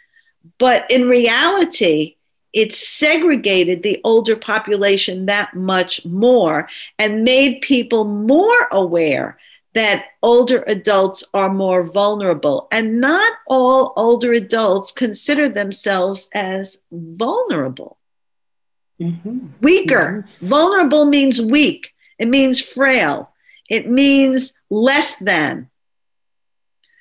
[0.57, 2.16] But in reality,
[2.53, 6.67] it segregated the older population that much more
[6.97, 9.37] and made people more aware
[9.73, 12.67] that older adults are more vulnerable.
[12.71, 17.97] And not all older adults consider themselves as vulnerable.
[18.99, 19.47] Mm-hmm.
[19.61, 20.25] Weaker.
[20.27, 20.47] Mm-hmm.
[20.47, 23.31] Vulnerable means weak, it means frail,
[23.69, 25.69] it means less than.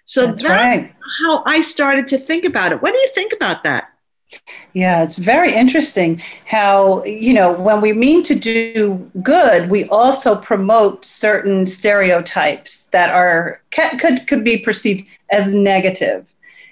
[0.05, 0.94] So that's, that's right.
[1.22, 2.82] how I started to think about it.
[2.82, 3.88] What do you think about that?
[4.72, 10.37] Yeah, it's very interesting how, you know, when we mean to do good, we also
[10.37, 16.27] promote certain stereotypes that are could could be perceived as negative,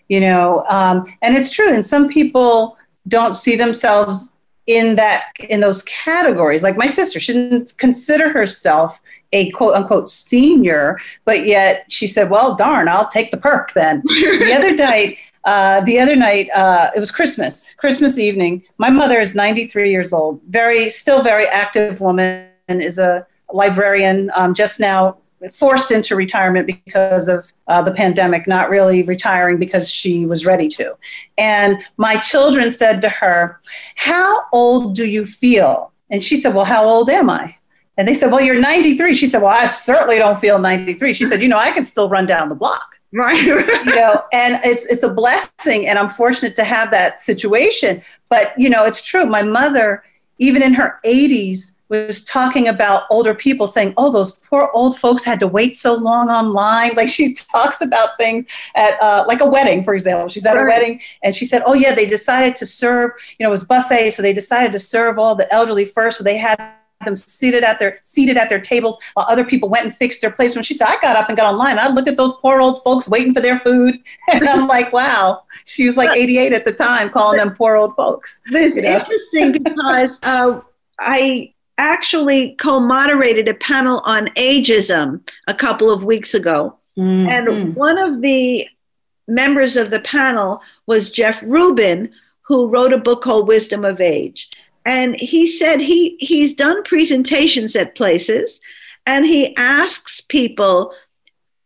[0.09, 0.65] you know.
[0.69, 2.77] Um, and it's true, and some people
[3.09, 4.31] don't see themselves
[4.67, 8.99] in that in those categories like my sister she didn't consider herself
[9.35, 14.03] a quote unquote senior but yet she said well darn i'll take the perk then
[14.07, 18.63] the other night uh, the other night, uh, it was Christmas, Christmas evening.
[18.79, 24.31] My mother is 93 years old, very, still very active woman, and is a librarian,
[24.35, 25.19] um, just now
[25.53, 30.69] forced into retirement because of uh, the pandemic, not really retiring because she was ready
[30.69, 30.97] to.
[31.37, 33.61] And my children said to her,
[33.97, 35.93] How old do you feel?
[36.11, 37.57] And she said, Well, how old am I?
[37.97, 39.15] And they said, Well, you're 93.
[39.15, 41.13] She said, Well, I certainly don't feel 93.
[41.13, 42.94] She said, You know, I can still run down the block.
[43.15, 43.41] Right.
[43.43, 48.03] you know, and it's it's a blessing and I'm fortunate to have that situation.
[48.29, 49.25] But you know, it's true.
[49.25, 50.03] My mother,
[50.39, 55.25] even in her 80s, was talking about older people saying, "Oh, those poor old folks
[55.25, 59.47] had to wait so long online." Like she talks about things at uh, like a
[59.47, 60.29] wedding, for example.
[60.29, 60.65] She's at right.
[60.65, 63.13] a wedding, and she said, "Oh yeah, they decided to serve.
[63.39, 66.19] You know, it was buffet, so they decided to serve all the elderly first.
[66.19, 66.59] So they had
[67.05, 70.31] them seated at their seated at their tables while other people went and fixed their
[70.31, 70.55] place.
[70.55, 72.83] When she said, I got up and got online, I looked at those poor old
[72.83, 73.99] folks waiting for their food,
[74.33, 75.43] and I'm like, wow.
[75.65, 78.43] She was like 88 at the time, calling them poor old folks.
[78.51, 78.99] This is know?
[78.99, 80.61] interesting because uh,
[80.99, 87.29] I actually co-moderated a panel on ageism a couple of weeks ago, mm-hmm.
[87.29, 88.69] and one of the
[89.27, 92.11] members of the panel was Jeff Rubin,
[92.43, 94.51] who wrote a book called Wisdom of Age
[94.85, 98.61] and he said he he's done presentations at places
[99.07, 100.93] and he asks people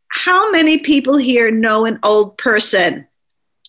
[0.09, 3.07] how many people here know an old person?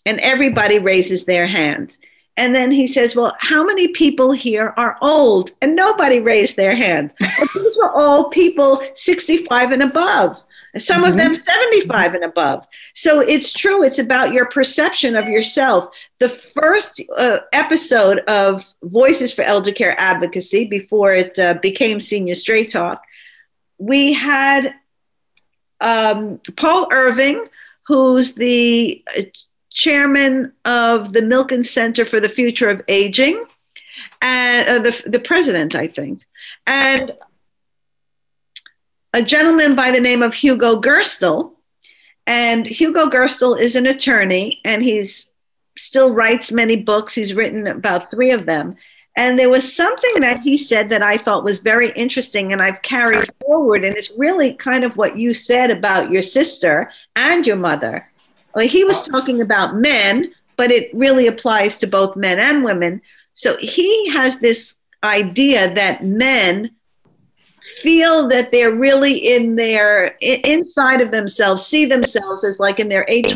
[0.05, 1.97] And everybody raises their hand
[2.37, 5.51] and then he says well how many people here are old?
[5.61, 7.11] And nobody raised their hand.
[7.19, 10.43] Well, these were all people 65 and above
[10.78, 11.11] some mm-hmm.
[11.11, 12.65] of them 75 and above.
[12.93, 15.93] So it's true, it's about your perception of yourself.
[16.20, 22.36] The first uh, episode of Voices for Elder Care Advocacy, before it uh, became Senior
[22.36, 23.03] Straight Talk,
[23.78, 24.76] we had
[25.82, 27.47] um, Paul Irving,
[27.88, 29.24] who's the uh,
[29.72, 33.43] chairman of the Milken Center for the Future of Aging,
[34.22, 36.22] and uh, the, the president, I think.
[36.67, 37.13] And
[39.14, 41.53] a gentleman by the name of Hugo Gerstl.
[42.28, 45.30] And Hugo Gerstl is an attorney and he's
[45.78, 47.14] still writes many books.
[47.14, 48.76] He's written about three of them.
[49.16, 52.82] And there was something that he said that I thought was very interesting and I've
[52.84, 53.84] carried forward.
[53.84, 58.10] And it's really kind of what you said about your sister and your mother.
[58.53, 63.01] Well, he was talking about men, but it really applies to both men and women.
[63.34, 66.72] So he has this idea that men
[67.82, 73.05] feel that they're really in their inside of themselves see themselves as like in their
[73.07, 73.36] age,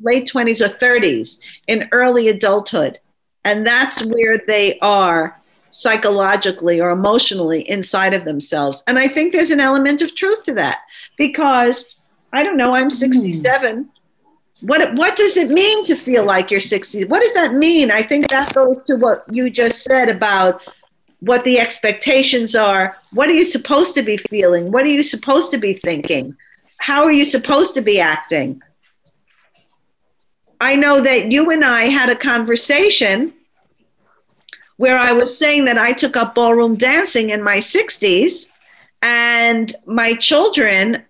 [0.00, 2.98] late 20s or 30s in early adulthood.
[3.44, 8.82] And that's where they are psychologically or emotionally inside of themselves.
[8.86, 10.80] And i think there's an element of truth to that
[11.16, 11.96] because
[12.32, 12.90] i don't know i'm hmm.
[12.90, 13.88] 67
[14.62, 17.90] what what does it mean to feel like you're 60 what does that mean?
[17.90, 20.60] I think that goes to what you just said about
[21.20, 22.96] what the expectations are.
[23.12, 24.72] What are you supposed to be feeling?
[24.72, 26.36] What are you supposed to be thinking?
[26.80, 28.62] How are you supposed to be acting?
[30.60, 33.32] I know that you and I had a conversation
[34.76, 38.46] where I was saying that I took up ballroom dancing in my 60s
[39.02, 41.02] and my children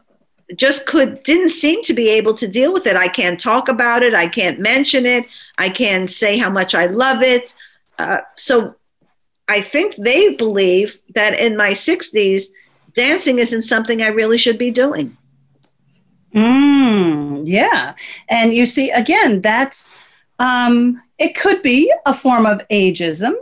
[0.57, 2.97] just could didn't seem to be able to deal with it.
[2.97, 5.25] I can't talk about it, I can't mention it,
[5.59, 7.55] I can't say how much I love it.
[7.99, 8.75] Uh, so
[9.51, 12.45] I think they believe that in my 60s,
[12.95, 15.17] dancing isn't something I really should be doing.
[16.33, 17.95] Mm, yeah.
[18.29, 19.93] And you see, again, that's,
[20.39, 23.33] um, it could be a form of ageism,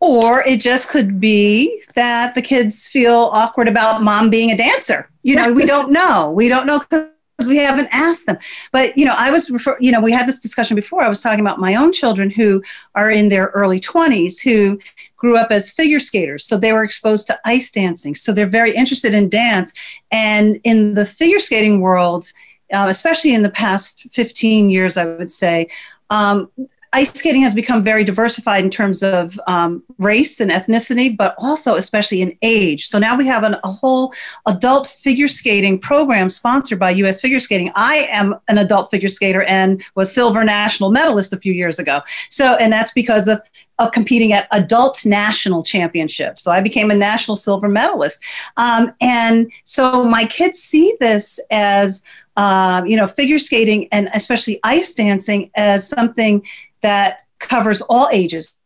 [0.00, 5.10] or it just could be that the kids feel awkward about mom being a dancer.
[5.22, 6.30] You know, we don't know.
[6.30, 7.08] We don't know because
[7.44, 8.38] we haven't asked them.
[8.72, 11.02] But you know, I was refer- you know, we had this discussion before.
[11.02, 12.62] I was talking about my own children who
[12.94, 14.80] are in their early 20s who
[15.16, 16.46] grew up as figure skaters.
[16.46, 18.14] So they were exposed to ice dancing.
[18.14, 19.72] So they're very interested in dance.
[20.10, 22.32] And in the figure skating world,
[22.72, 25.68] uh, especially in the past 15 years, I would say,
[26.10, 26.50] um,
[26.96, 31.74] ice skating has become very diversified in terms of um, race and ethnicity, but also
[31.74, 32.86] especially in age.
[32.86, 34.14] So now we have an, a whole
[34.46, 37.20] adult figure skating program sponsored by U.S.
[37.20, 37.70] Figure Skating.
[37.74, 42.00] I am an adult figure skater and was silver national medalist a few years ago.
[42.30, 43.42] So, and that's because of
[43.78, 46.42] of competing at adult national championships.
[46.42, 48.22] So I became a national silver medalist.
[48.56, 52.02] Um, and so my kids see this as,
[52.36, 56.42] uh, you know, figure skating and especially ice dancing as something
[56.80, 58.56] that covers all ages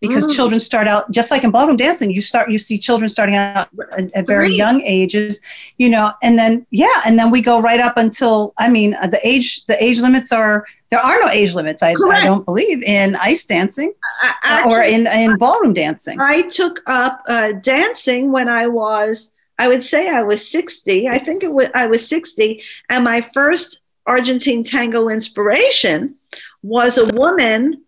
[0.00, 0.34] because mm.
[0.34, 3.68] children start out just like in ballroom dancing you start you see children starting out
[3.96, 5.40] at, at very young ages
[5.78, 9.06] you know and then yeah and then we go right up until i mean uh,
[9.06, 12.82] the age the age limits are there are no age limits i, I don't believe
[12.82, 13.94] in ice dancing
[14.42, 16.20] Actually, uh, or in in ballroom dancing.
[16.20, 21.18] I took up uh, dancing when i was i would say i was 60 i
[21.18, 26.16] think it was i was 60 and my first argentine tango inspiration
[26.62, 27.84] was a woman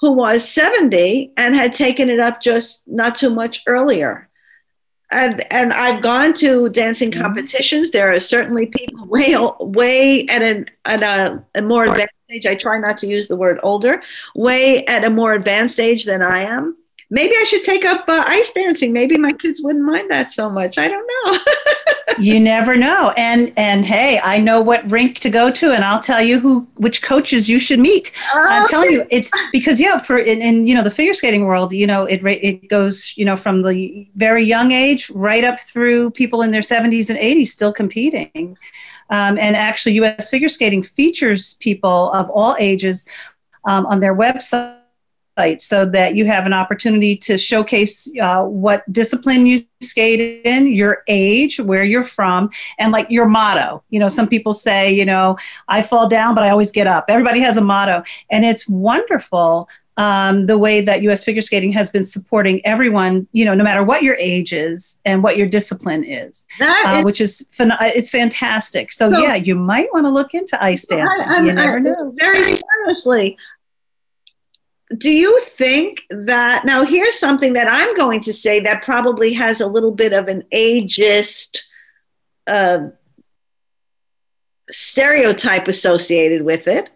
[0.00, 4.28] who was 70 and had taken it up just not too much earlier.
[5.10, 7.22] And, and I've gone to dancing mm-hmm.
[7.22, 7.90] competitions.
[7.90, 12.46] There are certainly people way way at an at a, a more advanced age.
[12.46, 14.02] I try not to use the word older,
[14.34, 16.76] way at a more advanced age than I am
[17.10, 18.92] maybe I should take up uh, ice dancing.
[18.92, 20.78] Maybe my kids wouldn't mind that so much.
[20.78, 21.38] I don't know.
[22.18, 23.12] you never know.
[23.16, 26.66] And and hey, I know what rink to go to, and I'll tell you who
[26.74, 28.12] which coaches you should meet.
[28.34, 31.72] I'm telling you, it's because yeah, for in, in you know the figure skating world,
[31.72, 36.10] you know it it goes you know from the very young age right up through
[36.10, 38.56] people in their 70s and 80s still competing.
[39.08, 40.28] Um, and actually, U.S.
[40.28, 43.06] Figure Skating features people of all ages
[43.64, 44.80] um, on their website
[45.58, 51.02] so that you have an opportunity to showcase uh, what discipline you skate in, your
[51.08, 53.82] age, where you're from, and like your motto.
[53.90, 55.36] You know, some people say, you know,
[55.68, 57.06] I fall down, but I always get up.
[57.08, 58.02] Everybody has a motto.
[58.30, 59.68] And it's wonderful
[59.98, 61.24] um, the way that U.S.
[61.24, 65.22] figure skating has been supporting everyone, you know, no matter what your age is and
[65.22, 68.92] what your discipline is, uh, is which is it's fantastic.
[68.92, 71.26] So, so, yeah, you might want to look into ice dancing.
[71.26, 72.12] I, you never I, know.
[72.16, 72.44] Very
[72.84, 73.38] seriously,
[74.98, 79.60] do you think that now here's something that i'm going to say that probably has
[79.60, 81.58] a little bit of an ageist
[82.46, 82.88] uh,
[84.70, 86.90] stereotype associated with it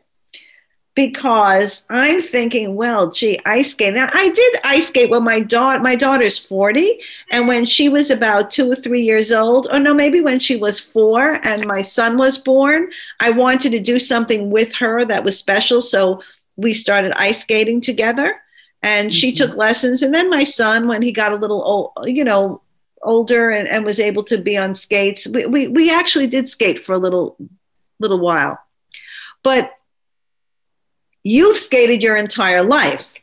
[0.94, 3.94] because i'm thinking well gee ice skate.
[3.94, 7.00] Now i did ice skate when my daughter my daughter's 40
[7.32, 10.56] and when she was about two or three years old or no maybe when she
[10.56, 15.24] was four and my son was born i wanted to do something with her that
[15.24, 15.80] was special.
[15.80, 16.22] So
[16.60, 18.40] we started ice skating together
[18.82, 19.44] and she mm-hmm.
[19.44, 22.60] took lessons and then my son when he got a little old you know
[23.02, 26.84] older and, and was able to be on skates we, we, we actually did skate
[26.84, 27.36] for a little
[27.98, 28.58] little while
[29.42, 29.72] but
[31.22, 33.14] you've skated your entire life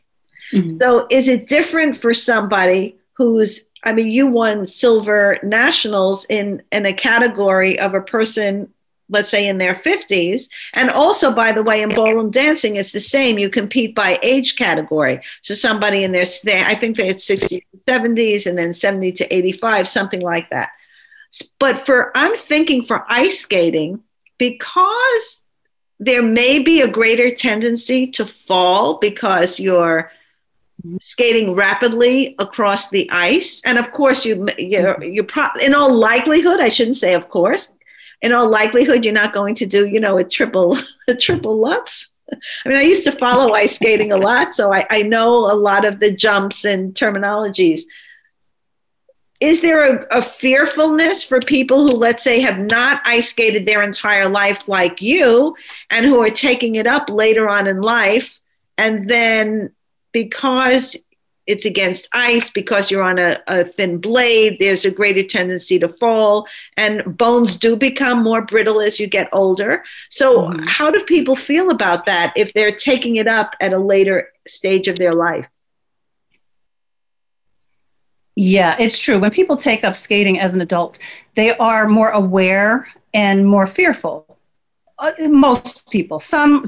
[0.52, 0.78] mm-hmm.
[0.80, 6.86] so is it different for somebody who's i mean you won silver nationals in in
[6.86, 8.72] a category of a person
[9.08, 10.48] let's say in their 50s.
[10.74, 13.38] And also, by the way, in ballroom dancing, it's the same.
[13.38, 15.20] You compete by age category.
[15.42, 19.34] So somebody in their, I think they had 60s to 70s and then 70 to
[19.34, 20.70] 85, something like that.
[21.58, 24.02] But for, I'm thinking for ice skating,
[24.38, 25.42] because
[26.00, 30.10] there may be a greater tendency to fall because you're
[31.00, 36.60] skating rapidly across the ice and of course you you're, you're pro- in all likelihood
[36.60, 37.74] i shouldn't say of course
[38.22, 40.76] in all likelihood you're not going to do you know a triple
[41.08, 42.12] a triple lutz.
[42.64, 45.54] I mean i used to follow ice skating a lot so I, I know a
[45.54, 47.82] lot of the jumps and terminologies.
[49.40, 53.82] Is there a, a, fearfulness for people who let's say have not ice skated their
[53.82, 55.54] entire life like you
[55.90, 58.40] and who are taking it up later on in life?
[58.76, 59.70] And then
[60.12, 60.96] because
[61.48, 64.58] it's against ice because you're on a, a, thin blade.
[64.60, 66.46] There's a greater tendency to fall
[66.76, 69.82] and bones do become more brittle as you get older.
[70.10, 70.64] So mm-hmm.
[70.66, 74.88] how do people feel about that if they're taking it up at a later stage
[74.88, 75.48] of their life?
[78.36, 79.18] Yeah it's true.
[79.18, 80.98] When people take up skating as an adult
[81.34, 84.38] they are more aware and more fearful.
[84.98, 86.66] Uh, most people some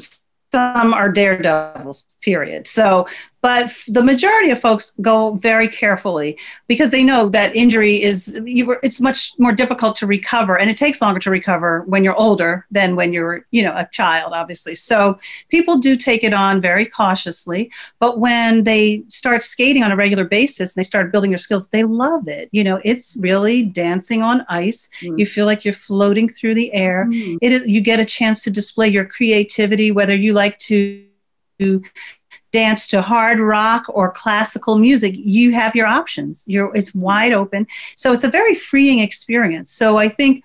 [0.53, 2.66] some are daredevils period.
[2.66, 3.07] So
[3.43, 6.38] but the majority of folks go very carefully
[6.68, 10.76] because they know that injury is you it's much more difficult to recover and it
[10.76, 14.74] takes longer to recover when you're older than when you're you know a child obviously
[14.74, 15.18] so
[15.49, 20.24] people do take it on very cautiously but when they start skating on a regular
[20.24, 24.22] basis and they start building their skills they love it you know it's really dancing
[24.22, 25.18] on ice mm.
[25.18, 27.38] you feel like you're floating through the air mm.
[27.41, 31.05] it is you get a chance to display your creativity whether you like to
[32.53, 36.44] dance to hard rock or classical music you have your options.
[36.46, 37.66] You're it's wide open.
[37.96, 39.70] So it's a very freeing experience.
[39.70, 40.44] So i think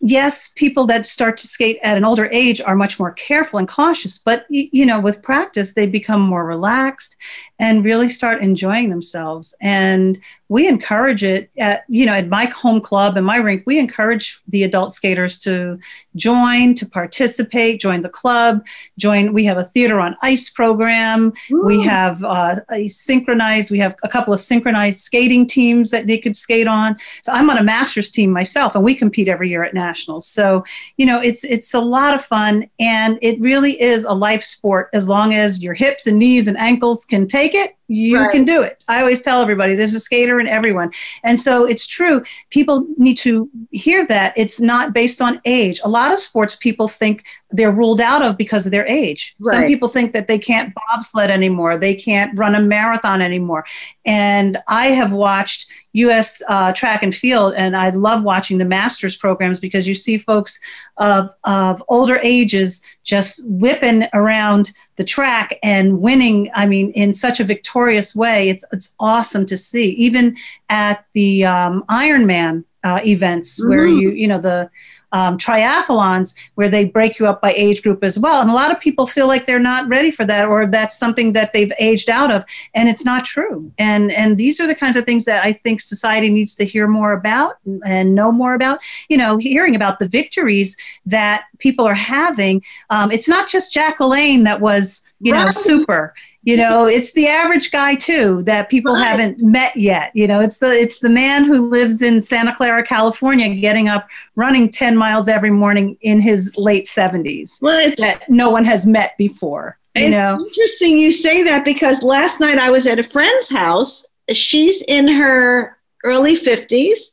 [0.00, 3.66] yes, people that start to skate at an older age are much more careful and
[3.66, 7.16] cautious, but you know, with practice, they become more relaxed
[7.58, 9.54] and really start enjoying themselves.
[9.60, 13.78] And we encourage it at, you know, at my home club and my rink, we
[13.78, 15.78] encourage the adult skaters to
[16.16, 18.64] join, to participate, join the club,
[18.98, 19.34] join.
[19.34, 21.32] We have a theater on ice program.
[21.50, 21.64] Ooh.
[21.64, 26.18] We have uh, a synchronized, we have a couple of synchronized skating teams that they
[26.18, 26.96] could skate on.
[27.24, 30.26] So I'm on a master's team myself and we compete every year at NASH nationals.
[30.28, 30.64] So,
[30.96, 34.90] you know, it's it's a lot of fun and it really is a life sport
[34.92, 38.30] as long as your hips and knees and ankles can take it you right.
[38.30, 38.82] can do it.
[38.86, 40.92] I always tell everybody there's a skater in everyone.
[41.24, 42.22] And so it's true.
[42.50, 45.80] People need to hear that it's not based on age.
[45.82, 49.34] A lot of sports people think they're ruled out of because of their age.
[49.40, 49.54] Right.
[49.54, 53.64] Some people think that they can't bobsled anymore, they can't run a marathon anymore.
[54.04, 59.16] And I have watched US uh, track and field, and I love watching the master's
[59.16, 60.60] programs because you see folks
[60.98, 66.50] of, of older ages just whipping around the track and winning.
[66.54, 68.48] I mean, in such a victorious way.
[68.48, 69.90] It's it's awesome to see.
[69.92, 70.36] Even
[70.68, 73.68] at the um, Ironman uh, events mm-hmm.
[73.68, 74.70] where you you know the
[75.12, 78.40] um, triathlons where they break you up by age group as well.
[78.40, 81.32] And a lot of people feel like they're not ready for that or that's something
[81.32, 82.44] that they've aged out of.
[82.74, 83.72] And it's not true.
[83.78, 86.86] And, and these are the kinds of things that I think society needs to hear
[86.86, 88.80] more about and know more about.
[89.08, 92.62] You know, hearing about the victories that people are having.
[92.90, 97.26] Um, it's not just Jack LaLanne that was, you know, super you know it's the
[97.26, 99.04] average guy too that people right.
[99.04, 102.82] haven't met yet you know it's the it's the man who lives in santa clara
[102.82, 108.50] california getting up running 10 miles every morning in his late 70s well, that no
[108.50, 110.38] one has met before you it's know?
[110.38, 115.08] interesting you say that because last night i was at a friend's house she's in
[115.08, 117.12] her early 50s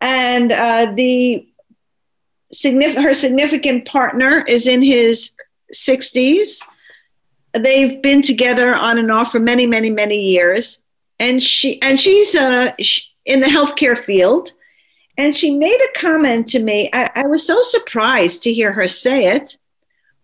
[0.00, 1.46] and uh, the
[2.52, 5.32] significant her significant partner is in his
[5.74, 6.60] 60s
[7.52, 10.78] they've been together on and off for many, many, many years,
[11.18, 12.72] and she and she's uh,
[13.24, 14.52] in the healthcare field.
[15.16, 16.88] And she made a comment to me.
[16.92, 19.58] I, I was so surprised to hear her say it,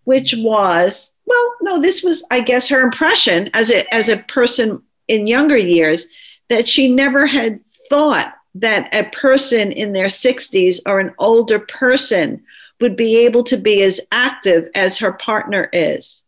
[0.05, 4.83] which was, well, no, this was, I guess, her impression as a as a person
[5.09, 6.07] in younger years
[6.49, 12.43] that she never had thought that a person in their 60s or an older person
[12.81, 16.24] would be able to be as active as her partner is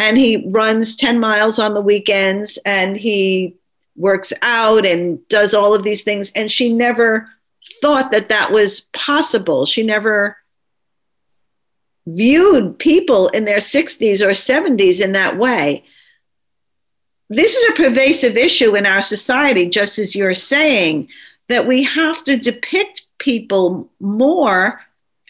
[0.00, 3.54] and he runs 10 miles on the weekends and he
[3.96, 6.32] works out and does all of these things.
[6.34, 7.28] And she never
[7.82, 9.66] thought that that was possible.
[9.66, 10.38] She never
[12.06, 15.84] viewed people in their 60s or 70s in that way.
[17.28, 21.08] This is a pervasive issue in our society just as you're saying
[21.50, 24.80] that we have to depict people more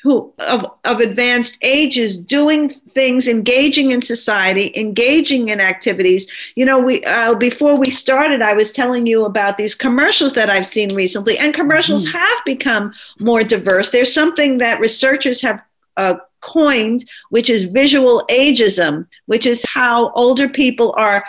[0.03, 6.26] who of, of advanced ages doing things engaging in society engaging in activities
[6.57, 10.51] you know we uh, before we started i was telling you about these commercials that
[10.51, 12.18] i've seen recently and commercials mm-hmm.
[12.18, 15.61] have become more diverse there's something that researchers have
[15.96, 21.24] uh, coined which is visual ageism which is how older people are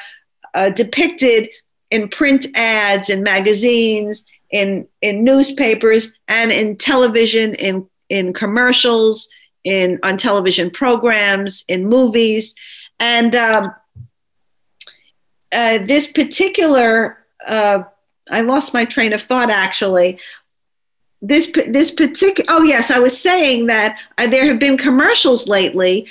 [0.54, 1.50] uh, depicted
[1.90, 9.30] in print ads in magazines in in newspapers and in television in in commercials,
[9.64, 12.54] in on television programs, in movies,
[13.00, 13.74] and um,
[15.52, 17.84] uh, this particular uh,
[18.30, 20.20] I lost my train of thought actually.
[21.22, 26.08] This this particular oh yes, I was saying that uh, there have been commercials lately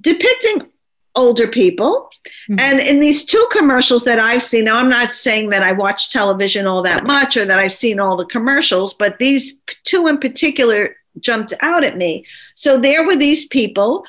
[0.00, 0.68] depicting
[1.14, 2.10] older people.
[2.48, 2.60] Mm-hmm.
[2.60, 6.10] And in these two commercials that I've seen, now I'm not saying that I watch
[6.10, 10.18] television all that much or that I've seen all the commercials, but these two in
[10.18, 12.24] particular jumped out at me.
[12.54, 14.04] So there were these people.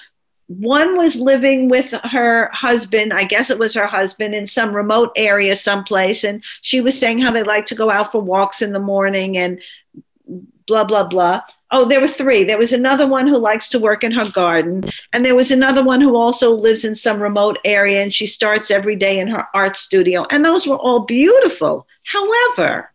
[0.47, 5.11] One was living with her husband, I guess it was her husband, in some remote
[5.15, 6.23] area someplace.
[6.23, 9.37] And she was saying how they like to go out for walks in the morning
[9.37, 9.61] and
[10.67, 11.41] blah, blah, blah.
[11.71, 12.43] Oh, there were three.
[12.43, 14.83] There was another one who likes to work in her garden.
[15.11, 18.69] And there was another one who also lives in some remote area and she starts
[18.69, 20.25] every day in her art studio.
[20.29, 21.87] And those were all beautiful.
[22.05, 22.92] However,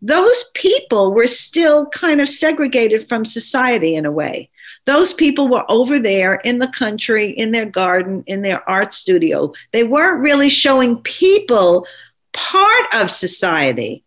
[0.00, 4.50] those people were still kind of segregated from society in a way.
[4.84, 9.52] Those people were over there in the country, in their garden, in their art studio.
[9.72, 11.86] They weren't really showing people
[12.32, 14.02] part of society.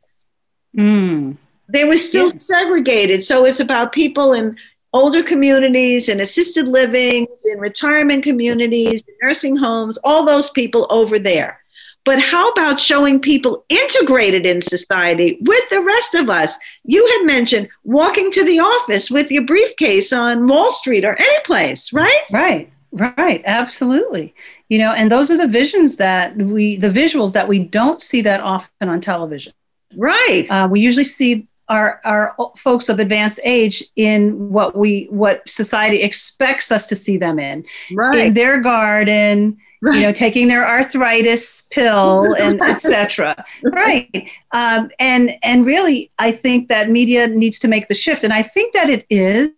[0.76, 1.38] Mm.
[1.69, 2.38] They were still yeah.
[2.39, 3.23] segregated.
[3.23, 4.57] So it's about people in
[4.91, 11.61] older communities, in assisted livings, in retirement communities, nursing homes, all those people over there.
[12.06, 16.53] But how about showing people integrated in society with the rest of us?
[16.84, 21.43] You had mentioned walking to the office with your briefcase on Wall Street or any
[21.43, 22.22] place, right?
[22.32, 22.72] Right.
[22.91, 24.34] Right, absolutely.
[24.70, 28.22] You know, and those are the visions that we, the visuals that we don't see
[28.22, 29.51] that often on television.
[29.97, 30.49] Right.
[30.49, 36.01] Uh, we usually see our our folks of advanced age in what we what society
[36.03, 37.66] expects us to see them in.
[37.91, 38.28] Right.
[38.28, 39.95] In their garden, right.
[39.95, 43.43] you know, taking their arthritis pill and etc.
[43.63, 44.29] Right.
[44.51, 48.41] Um, and and really, I think that media needs to make the shift, and I
[48.41, 49.51] think that it is.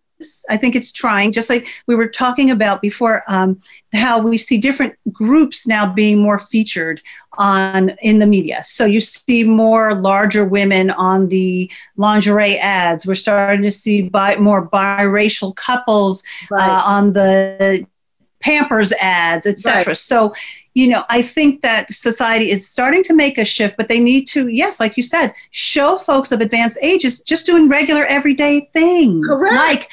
[0.49, 3.61] I think it's trying, just like we were talking about before, um,
[3.93, 7.03] how we see different groups now being more featured
[7.38, 8.63] on in the media.
[8.63, 13.05] So you see more larger women on the lingerie ads.
[13.05, 16.67] We're starting to see bi- more biracial couples right.
[16.67, 17.86] uh, on the
[18.40, 19.88] Pampers ads, etc.
[19.88, 19.98] Right.
[19.98, 20.34] So,
[20.74, 24.26] you know, I think that society is starting to make a shift, but they need
[24.28, 29.26] to, yes, like you said, show folks of advanced ages just doing regular everyday things,
[29.28, 29.56] Correct.
[29.56, 29.92] like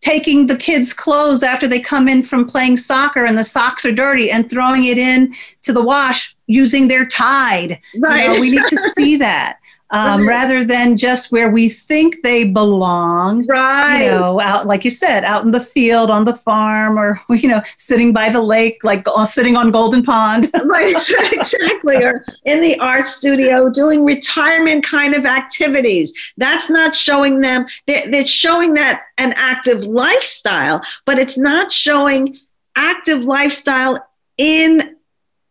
[0.00, 3.92] taking the kids' clothes after they come in from playing soccer and the socks are
[3.92, 5.32] dirty and throwing it in
[5.62, 7.78] to the wash using their Tide.
[7.98, 8.24] Right.
[8.24, 9.58] You know, we need to see that
[9.92, 13.46] um, rather than just where we think they belong.
[13.46, 14.04] Right.
[14.04, 17.48] You know, out like you said, out in the field, on the farm, or you
[17.48, 20.50] know, sitting by the lake, like uh, sitting on Golden Pond.
[20.64, 20.96] right.
[21.32, 21.96] Exactly.
[21.96, 26.12] or in the art studio doing retirement kind of activities.
[26.36, 27.66] That's not showing them.
[27.86, 32.38] It's showing that an active lifestyle, but it's not showing
[32.76, 33.98] active lifestyle
[34.38, 34.96] in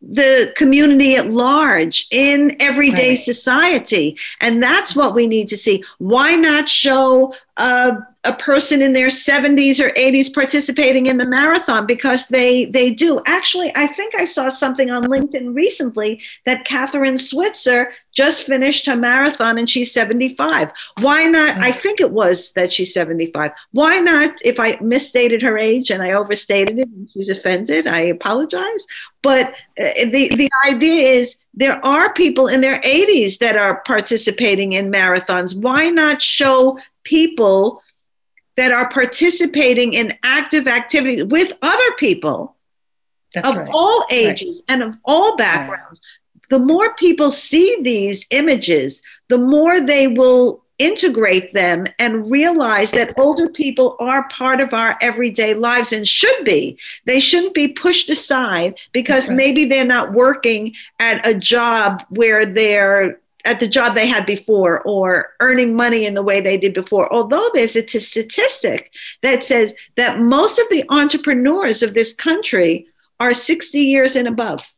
[0.02, 3.20] the community at large in everyday right.
[3.20, 9.08] society and that's what we need to see why not show a person in their
[9.08, 13.22] 70s or 80s participating in the marathon because they they do.
[13.26, 18.96] Actually, I think I saw something on LinkedIn recently that Kathrine Switzer just finished her
[18.96, 20.72] marathon and she's 75.
[21.00, 21.60] Why not?
[21.60, 23.52] I think it was that she's 75.
[23.72, 24.38] Why not?
[24.44, 28.86] If I misstated her age and I overstated it and she's offended, I apologize.
[29.24, 29.50] But
[29.80, 34.92] uh, the the idea is there are people in their 80s that are participating in
[34.92, 35.56] marathons.
[35.56, 37.84] Why not show people
[38.58, 42.56] that are participating in active activities with other people
[43.34, 43.70] That's of right.
[43.74, 44.74] all ages right.
[44.74, 46.02] and of all backgrounds.
[46.02, 46.50] Right.
[46.50, 53.18] The more people see these images, the more they will integrate them and realize that
[53.20, 56.78] older people are part of our everyday lives and should be.
[57.06, 63.20] They shouldn't be pushed aside because maybe they're not working at a job where they're
[63.46, 67.12] at the job they had before or earning money in the way they did before.
[67.14, 72.88] Although there's a t- statistic that says that most of the entrepreneurs of this country
[73.20, 74.74] are 60 years and above,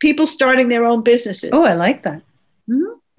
[0.00, 1.50] people starting their own businesses.
[1.52, 2.22] Oh, I like that.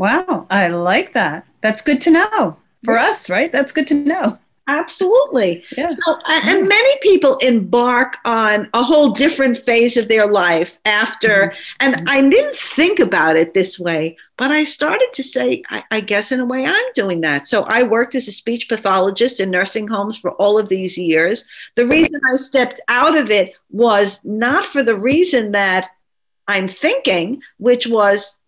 [0.02, 1.45] Wow, I like that.
[1.62, 3.06] That's good to know for yeah.
[3.06, 3.52] us, right?
[3.52, 4.39] That's good to know.
[4.68, 5.64] Absolutely.
[5.78, 5.89] Yeah.
[5.89, 11.56] So, and many people embark on a whole different phase of their life after, mm-hmm.
[11.82, 12.10] and mm-hmm.
[12.10, 16.32] I didn't think about it this way, but I started to say, I, I, guess
[16.32, 17.47] in a way I'm doing that.
[17.47, 21.45] So I worked as a speech pathologist in nursing homes for all of these years.
[21.76, 25.91] The reason I stepped out of it was not for the reason that
[26.47, 28.39] I'm thinking, which was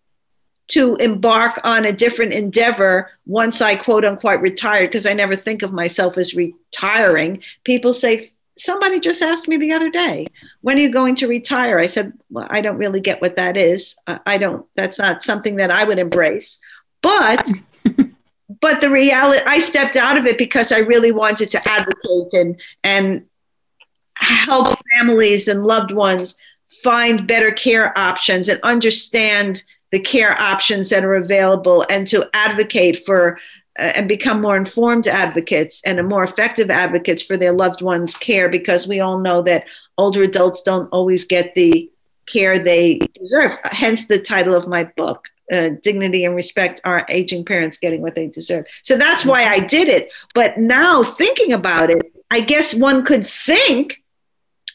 [0.68, 5.62] to embark on a different endeavor once I quote unquote retired, because I never think
[5.62, 7.42] of myself as retiring.
[7.64, 10.28] People say, Somebody just asked me the other day,
[10.60, 11.80] when are you going to retire?
[11.80, 13.96] I said, Well, I don't really get what that is.
[14.06, 16.60] I don't, that's not something that I would embrace.
[17.02, 17.50] But,
[18.60, 22.60] but the reality, I stepped out of it because I really wanted to advocate and,
[22.84, 23.24] and
[24.14, 26.36] help families and loved ones
[26.82, 29.62] find better care options and understand
[29.94, 33.38] the care options that are available and to advocate for
[33.78, 38.48] uh, and become more informed advocates and more effective advocates for their loved ones' care
[38.48, 39.66] because we all know that
[39.96, 41.88] older adults don't always get the
[42.26, 43.52] care they deserve.
[43.62, 45.28] Hence the title of my book.
[45.52, 48.64] Uh, dignity and respect our aging parents getting what they deserve.
[48.82, 50.10] So that's why I did it.
[50.34, 54.02] But now thinking about it, I guess one could think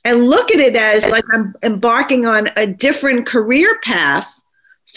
[0.05, 4.38] and look at it as like I'm embarking on a different career path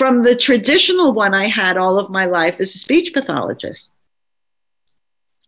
[0.03, 3.89] from the traditional one I had all of my life as a speech pathologist.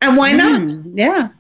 [0.00, 0.62] And why not?
[0.62, 1.30] Mm, yeah.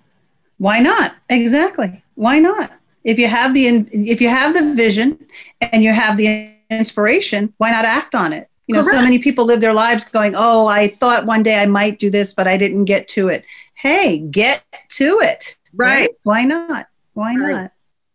[0.58, 1.14] Why not?
[1.30, 2.02] Exactly.
[2.16, 2.72] Why not?
[3.04, 5.24] If you have the if you have the vision
[5.60, 8.50] and you have the inspiration, why not act on it?
[8.66, 8.96] You know, Correct.
[8.96, 12.10] so many people live their lives going, "Oh, I thought one day I might do
[12.10, 13.44] this, but I didn't get to it."
[13.76, 14.64] Hey, get
[14.98, 15.56] to it.
[15.72, 16.00] Right?
[16.00, 16.10] right?
[16.24, 16.88] Why not?
[17.12, 17.52] Why right.
[17.52, 17.70] not?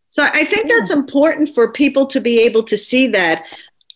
[0.09, 0.75] So I think yeah.
[0.79, 3.45] that's important for people to be able to see that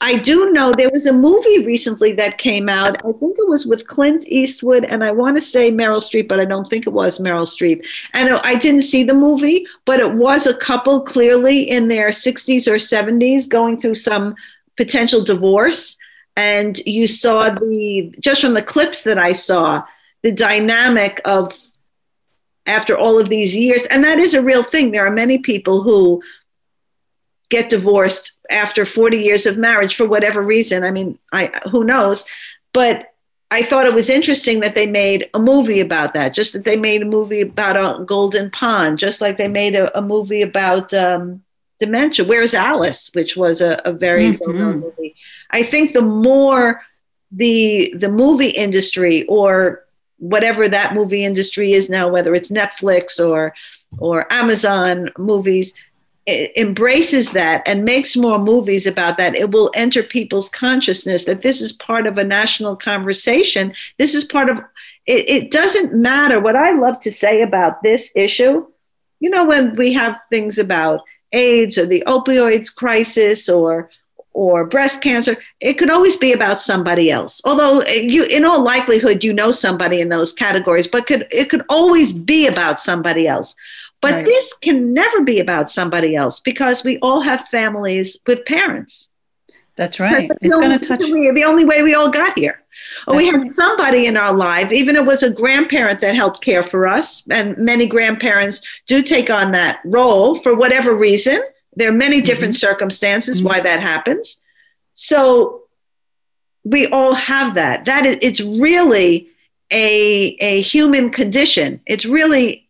[0.03, 2.97] I do know there was a movie recently that came out.
[3.05, 6.41] I think it was with Clint Eastwood, and I want to say Meryl Streep, but
[6.41, 7.85] I don't think it was Meryl Streep.
[8.11, 12.67] And I didn't see the movie, but it was a couple clearly in their 60s
[12.67, 14.35] or 70s going through some
[14.75, 15.95] potential divorce.
[16.35, 19.83] And you saw the, just from the clips that I saw,
[20.21, 21.57] the dynamic of
[22.65, 23.85] after all of these years.
[23.85, 24.91] And that is a real thing.
[24.91, 26.21] There are many people who
[27.49, 30.83] get divorced after 40 years of marriage for whatever reason.
[30.83, 32.25] I mean, I who knows,
[32.73, 33.09] but
[33.51, 36.33] I thought it was interesting that they made a movie about that.
[36.33, 39.95] Just that they made a movie about a golden pond, just like they made a,
[39.97, 41.43] a movie about um,
[41.79, 42.25] dementia.
[42.25, 44.43] Where's Alice, which was a, a very mm-hmm.
[44.43, 45.15] well-known movie.
[45.51, 46.81] I think the more
[47.31, 49.85] the the movie industry or
[50.17, 53.53] whatever that movie industry is now, whether it's Netflix or
[53.99, 55.73] or Amazon movies,
[56.27, 61.61] embraces that and makes more movies about that, it will enter people's consciousness that this
[61.61, 63.73] is part of a national conversation.
[63.97, 64.59] This is part of
[65.05, 66.39] it, it doesn't matter.
[66.39, 68.65] What I love to say about this issue,
[69.19, 71.01] you know, when we have things about
[71.33, 73.89] AIDS or the opioids crisis or
[74.33, 77.39] or breast cancer, it could always be about somebody else.
[77.45, 81.49] Although eh, you, in all likelihood, you know somebody in those categories, but could it
[81.49, 83.55] could always be about somebody else.
[84.03, 84.25] But right.
[84.25, 89.09] this can never be about somebody else because we all have families with parents.
[89.77, 90.27] That's right.
[90.27, 90.99] That's it's going to touch.
[90.99, 92.61] We, the only way we all got here.
[93.07, 93.49] Or we had right.
[93.49, 97.23] somebody in our life, even if it was a grandparent that helped care for us,
[97.29, 101.39] and many grandparents do take on that role for whatever reason.
[101.77, 102.67] There are many different mm-hmm.
[102.67, 103.47] circumstances mm-hmm.
[103.47, 104.37] why that happens.
[104.95, 105.63] So
[106.65, 107.85] we all have that.
[107.85, 109.29] That is, it's really
[109.71, 111.79] a a human condition.
[111.85, 112.62] It's really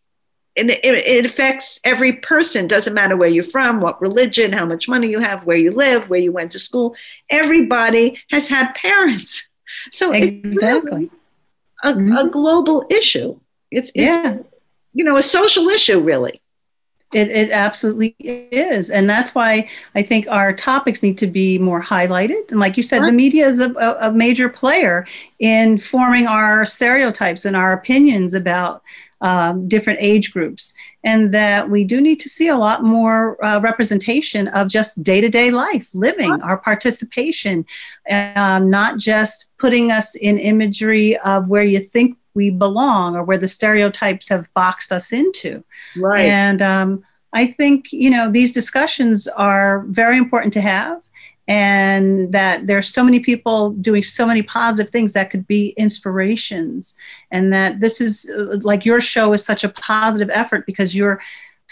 [0.56, 5.08] it, it, affects every person doesn't matter where you're from what religion how much money
[5.08, 6.96] you have where you live where you went to school
[7.30, 9.48] everybody has had parents
[9.92, 10.46] so exactly.
[10.46, 11.12] it's really
[11.84, 12.18] a, mm-hmm.
[12.18, 13.38] a global issue
[13.72, 14.38] it's, it's yeah.
[14.94, 16.40] you know a social issue really
[17.14, 18.90] it, it absolutely is.
[18.90, 22.50] And that's why I think our topics need to be more highlighted.
[22.50, 25.06] And like you said, the media is a, a major player
[25.40, 28.82] in forming our stereotypes and our opinions about
[29.24, 33.60] um, different age groups, and that we do need to see a lot more uh,
[33.60, 37.66] representation of just day to day life, living, our participation,
[38.12, 43.38] um, not just putting us in imagery of where you think we belong or where
[43.38, 45.64] the stereotypes have boxed us into.
[45.96, 46.26] Right.
[46.26, 51.03] And um, I think, you know, these discussions are very important to have
[51.48, 56.96] and that there's so many people doing so many positive things that could be inspirations.
[57.32, 58.30] And that this is
[58.64, 61.22] like your show is such a positive effort because you're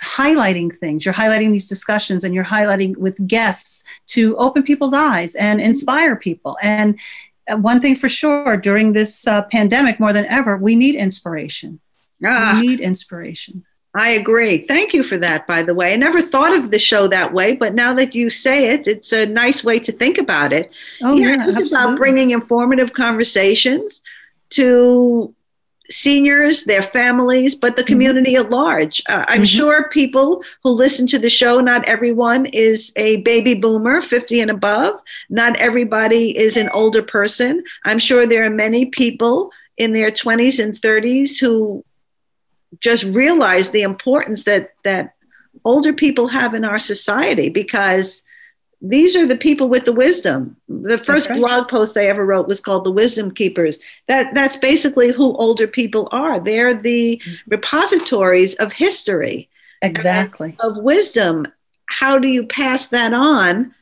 [0.02, 1.06] highlighting things.
[1.06, 6.16] You're highlighting these discussions and you're highlighting with guests to open people's eyes and inspire
[6.16, 6.58] people.
[6.62, 7.00] And
[7.48, 11.80] one thing for sure during this uh, pandemic more than ever we need inspiration.
[12.24, 13.66] Ah, we need inspiration.
[13.94, 14.66] I agree.
[14.66, 15.92] Thank you for that, by the way.
[15.92, 19.12] I never thought of the show that way, but now that you say it, it's
[19.12, 20.72] a nice way to think about it.
[21.02, 24.02] Oh, yeah, yeah it's about bringing informative conversations
[24.52, 25.36] to
[25.90, 27.92] seniors, their families, but the mm-hmm.
[27.94, 28.46] community mm-hmm.
[28.46, 29.02] at large.
[29.10, 29.44] Uh, I'm mm-hmm.
[29.44, 34.52] sure people who listen to the show, not everyone is a baby boomer, 50 and
[34.52, 35.00] above.
[35.30, 37.64] Not everybody is an older person.
[37.84, 41.84] I'm sure there are many people in their 20s and 30s who
[42.80, 45.16] just realize the importance that that
[45.66, 48.24] older people have in our society because
[48.82, 50.56] these are the people with the wisdom.
[50.68, 51.38] The first right.
[51.38, 55.68] blog post I ever wrote was called "The Wisdom Keepers." That that's basically who older
[55.68, 56.40] people are.
[56.40, 57.34] They're the mm-hmm.
[57.48, 59.50] repositories of history,
[59.82, 61.46] exactly of wisdom.
[61.86, 63.76] How do you pass that on?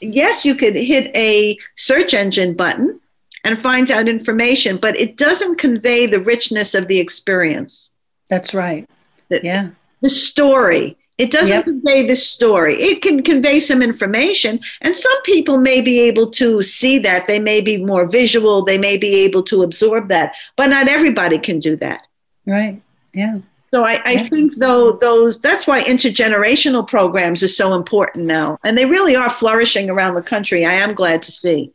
[0.00, 3.00] Yes, you could hit a search engine button
[3.44, 7.90] and find out information, but it doesn't convey the richness of the experience.
[8.28, 8.88] That's right.
[9.28, 9.70] The, yeah.
[10.02, 10.96] The story.
[11.16, 11.64] It doesn't yep.
[11.64, 12.74] convey the story.
[12.82, 17.28] It can convey some information, and some people may be able to see that.
[17.28, 18.64] They may be more visual.
[18.64, 22.00] They may be able to absorb that, but not everybody can do that.
[22.46, 22.82] Right.
[23.12, 23.38] Yeah.
[23.72, 24.22] So I, I yeah.
[24.24, 29.30] think though those that's why intergenerational programs are so important now, and they really are
[29.30, 30.64] flourishing around the country.
[30.64, 31.72] I am glad to see.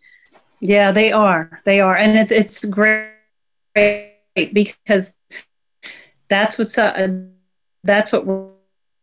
[0.59, 1.61] Yeah, they are.
[1.63, 3.11] They are, and it's it's great
[4.35, 5.13] because
[6.29, 7.09] that's what's uh,
[7.83, 8.49] that's what we're,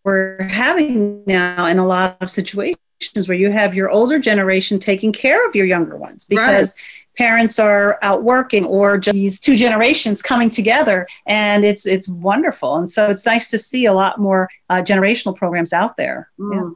[0.05, 2.79] we're having now in a lot of situations
[3.27, 7.17] where you have your older generation taking care of your younger ones because right.
[7.19, 12.89] parents are out working or these two generations coming together and it's it's wonderful and
[12.89, 16.55] so it's nice to see a lot more uh, generational programs out there mm.
[16.55, 16.71] yeah.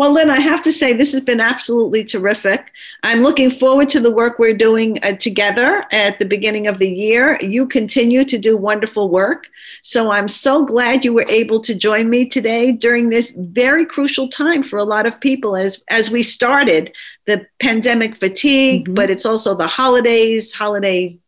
[0.00, 2.72] Well, Lynn, I have to say this has been absolutely terrific.
[3.02, 6.90] I'm looking forward to the work we're doing uh, together at the beginning of the
[6.90, 7.36] year.
[7.42, 9.48] You continue to do wonderful work.
[9.82, 14.30] So I'm so glad you were able to join me today during this very crucial
[14.30, 16.94] time for a lot of people as, as we started
[17.26, 18.94] the pandemic fatigue, mm-hmm.
[18.94, 21.18] but it's also the holidays, holiday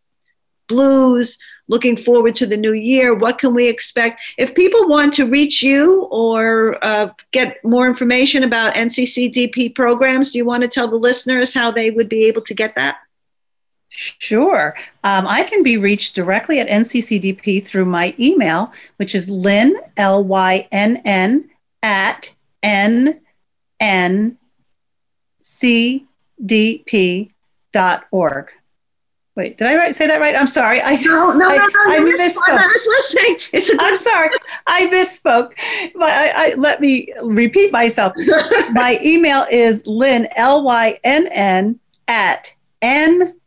[0.66, 1.36] blues
[1.68, 3.14] looking forward to the new year.
[3.14, 4.20] What can we expect?
[4.36, 10.38] If people want to reach you or uh, get more information about NCCDP programs, do
[10.38, 12.96] you want to tell the listeners how they would be able to get that?
[13.94, 14.74] Sure.
[15.04, 20.24] Um, I can be reached directly at NCCDP through my email, which is lynn, L
[20.24, 21.50] Y N N,
[21.82, 23.20] at N
[23.78, 24.38] N
[25.42, 26.06] C
[26.44, 27.32] D P
[27.72, 28.50] dot org.
[29.34, 30.36] Wait, did I write, say that right?
[30.36, 30.82] I'm sorry.
[30.82, 31.70] I no, no, I, no, no.
[31.74, 32.48] I misspoke.
[32.48, 33.38] I was listening.
[33.52, 34.28] It's a I'm sorry.
[34.66, 35.52] I misspoke.
[35.94, 38.12] But I, I, let me repeat myself.
[38.72, 43.38] My email is lynn l y n n at n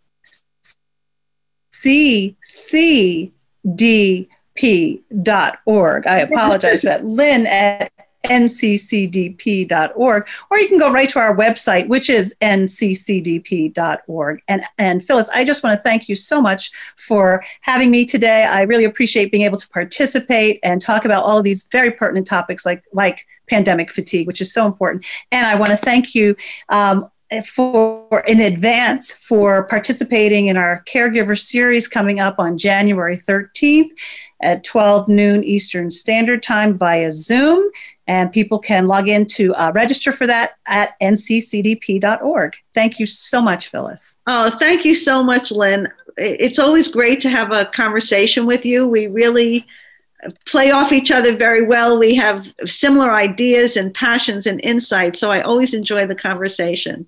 [1.72, 3.32] c c
[3.76, 6.08] d p dot org.
[6.08, 7.06] I apologize for that.
[7.06, 7.92] Lynn at
[8.30, 14.42] nccdp.org, or you can go right to our website, which is nccdp.org.
[14.48, 18.44] And, and Phyllis, I just want to thank you so much for having me today.
[18.44, 22.66] I really appreciate being able to participate and talk about all these very pertinent topics
[22.66, 25.06] like, like pandemic fatigue, which is so important.
[25.32, 26.36] And I want to thank you
[26.70, 27.10] um,
[27.44, 33.90] for in advance for participating in our caregiver series coming up on January 13th
[34.42, 37.70] at 12 noon Eastern Standard Time via Zoom.
[38.08, 42.56] And people can log in to uh, register for that at nccdp.org.
[42.74, 44.18] Thank you so much, Phyllis.
[44.28, 45.90] Oh, thank you so much, Lynn.
[46.18, 48.88] It's always great to have a conversation with you.
[48.88, 49.66] We really
[50.46, 52.00] play off each other very well.
[52.00, 55.20] We have similar ideas and passions and insights.
[55.20, 57.08] So I always enjoy the conversation.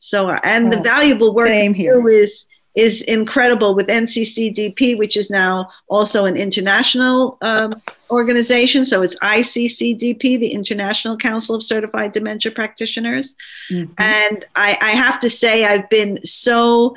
[0.00, 5.68] So, and the oh, valuable work do is is incredible with NCCDP, which is now
[5.88, 7.74] also an international um,
[8.10, 8.84] organization.
[8.84, 13.34] So it's ICCDP, the International Council of Certified Dementia Practitioners.
[13.70, 13.92] Mm-hmm.
[13.98, 16.94] And I, I have to say, I've been so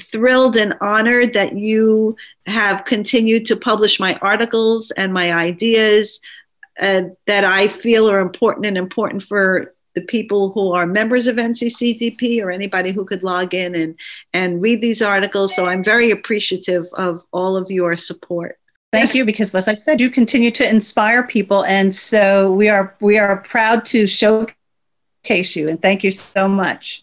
[0.00, 2.16] thrilled and honored that you
[2.46, 6.20] have continued to publish my articles and my ideas
[6.80, 11.36] uh, that I feel are important and important for the people who are members of
[11.36, 13.94] NCCDP or anybody who could log in and,
[14.32, 15.54] and read these articles.
[15.54, 18.58] So I'm very appreciative of all of your support.
[18.92, 22.94] Thank you, because as I said, you continue to inspire people, and so we are
[23.00, 25.68] we are proud to showcase you.
[25.68, 27.02] And thank you so much.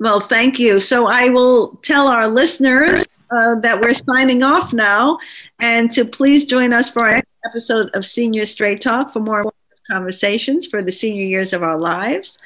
[0.00, 0.80] Well, thank you.
[0.80, 5.18] So I will tell our listeners uh, that we're signing off now,
[5.60, 9.44] and to please join us for our next episode of Senior Straight Talk for more
[9.90, 12.38] Conversations for the Senior Years of Our Lives.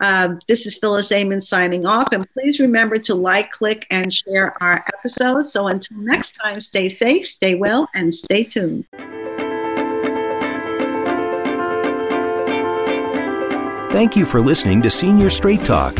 [0.00, 2.12] Um, this is Phyllis Amon signing off.
[2.12, 5.52] And please remember to like, click, and share our episodes.
[5.52, 8.86] So until next time, stay safe, stay well, and stay tuned.
[13.92, 15.96] Thank you for listening to Senior Straight Talk.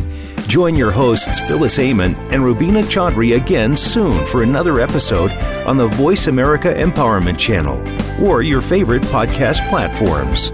[0.48, 5.30] Join your hosts Phyllis Amon and Rubina Chaudhry again soon for another episode
[5.64, 7.80] on the Voice America Empowerment Channel
[8.22, 10.50] or your favorite podcast platforms.